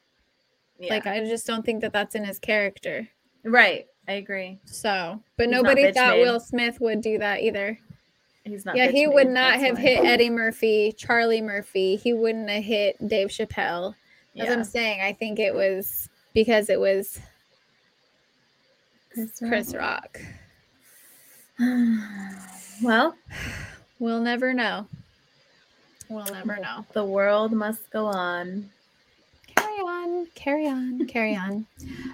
[0.80, 0.94] Yeah.
[0.94, 3.08] Like, I just don't think that that's in his character.
[3.44, 3.86] right.
[4.08, 4.58] I agree.
[4.64, 6.22] So, but He's nobody thought made.
[6.24, 7.78] Will Smith would do that either.
[8.42, 8.76] He's not.
[8.76, 9.80] yeah, he would not have why.
[9.82, 11.94] hit Eddie Murphy, Charlie Murphy.
[11.94, 13.94] He wouldn't have hit Dave Chappelle.
[14.38, 17.20] As I'm saying, I think it was because it was
[19.12, 20.20] Chris Chris Rock.
[22.82, 23.14] well,
[24.02, 24.88] We'll never know.
[26.08, 26.84] We'll never know.
[26.92, 28.68] The world must go on.
[29.72, 31.66] Carry on, carry on, carry on.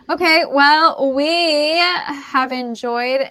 [0.09, 3.31] Okay, well, we have enjoyed uh,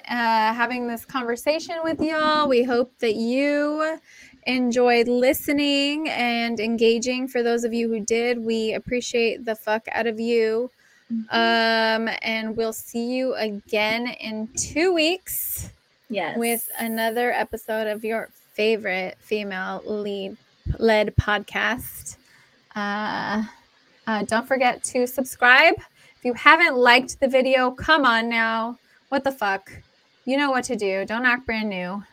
[0.54, 2.50] having this conversation with y'all.
[2.50, 3.98] We hope that you
[4.46, 7.30] enjoyed listening and engaging.
[7.30, 10.72] For those of you who did, we appreciate the fuck out of you.
[11.30, 15.70] Um, and we'll see you again in two weeks.
[16.10, 16.38] Yes.
[16.38, 20.36] With another episode of your favorite female lead
[20.80, 22.18] led podcast.
[22.76, 23.44] Uh,
[24.08, 25.76] uh, don't forget to subscribe.
[26.18, 28.80] If you haven't liked the video, come on now.
[29.10, 29.72] What the fuck?
[30.26, 31.06] You know what to do.
[31.06, 32.04] Don't act brand new.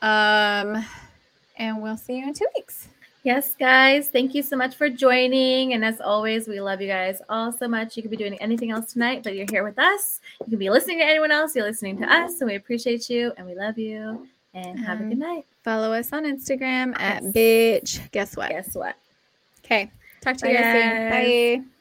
[0.00, 0.84] Um,
[1.56, 2.88] and we'll see you in two weeks.
[3.22, 4.10] Yes, guys.
[4.10, 5.72] Thank you so much for joining.
[5.72, 7.96] And as always, we love you guys all so much.
[7.96, 10.20] You could be doing anything else tonight, but you're here with us.
[10.40, 11.56] You can be listening to anyone else.
[11.56, 14.28] You're listening to us, and we appreciate you and we love you.
[14.52, 15.46] And have um, a good night.
[15.64, 18.10] Follow us on Instagram at bitch.
[18.12, 18.50] Guess what?
[18.50, 18.94] Guess what?
[19.64, 19.90] Okay.
[20.24, 21.10] Talk to Bye you guys soon.
[21.10, 21.73] Bye.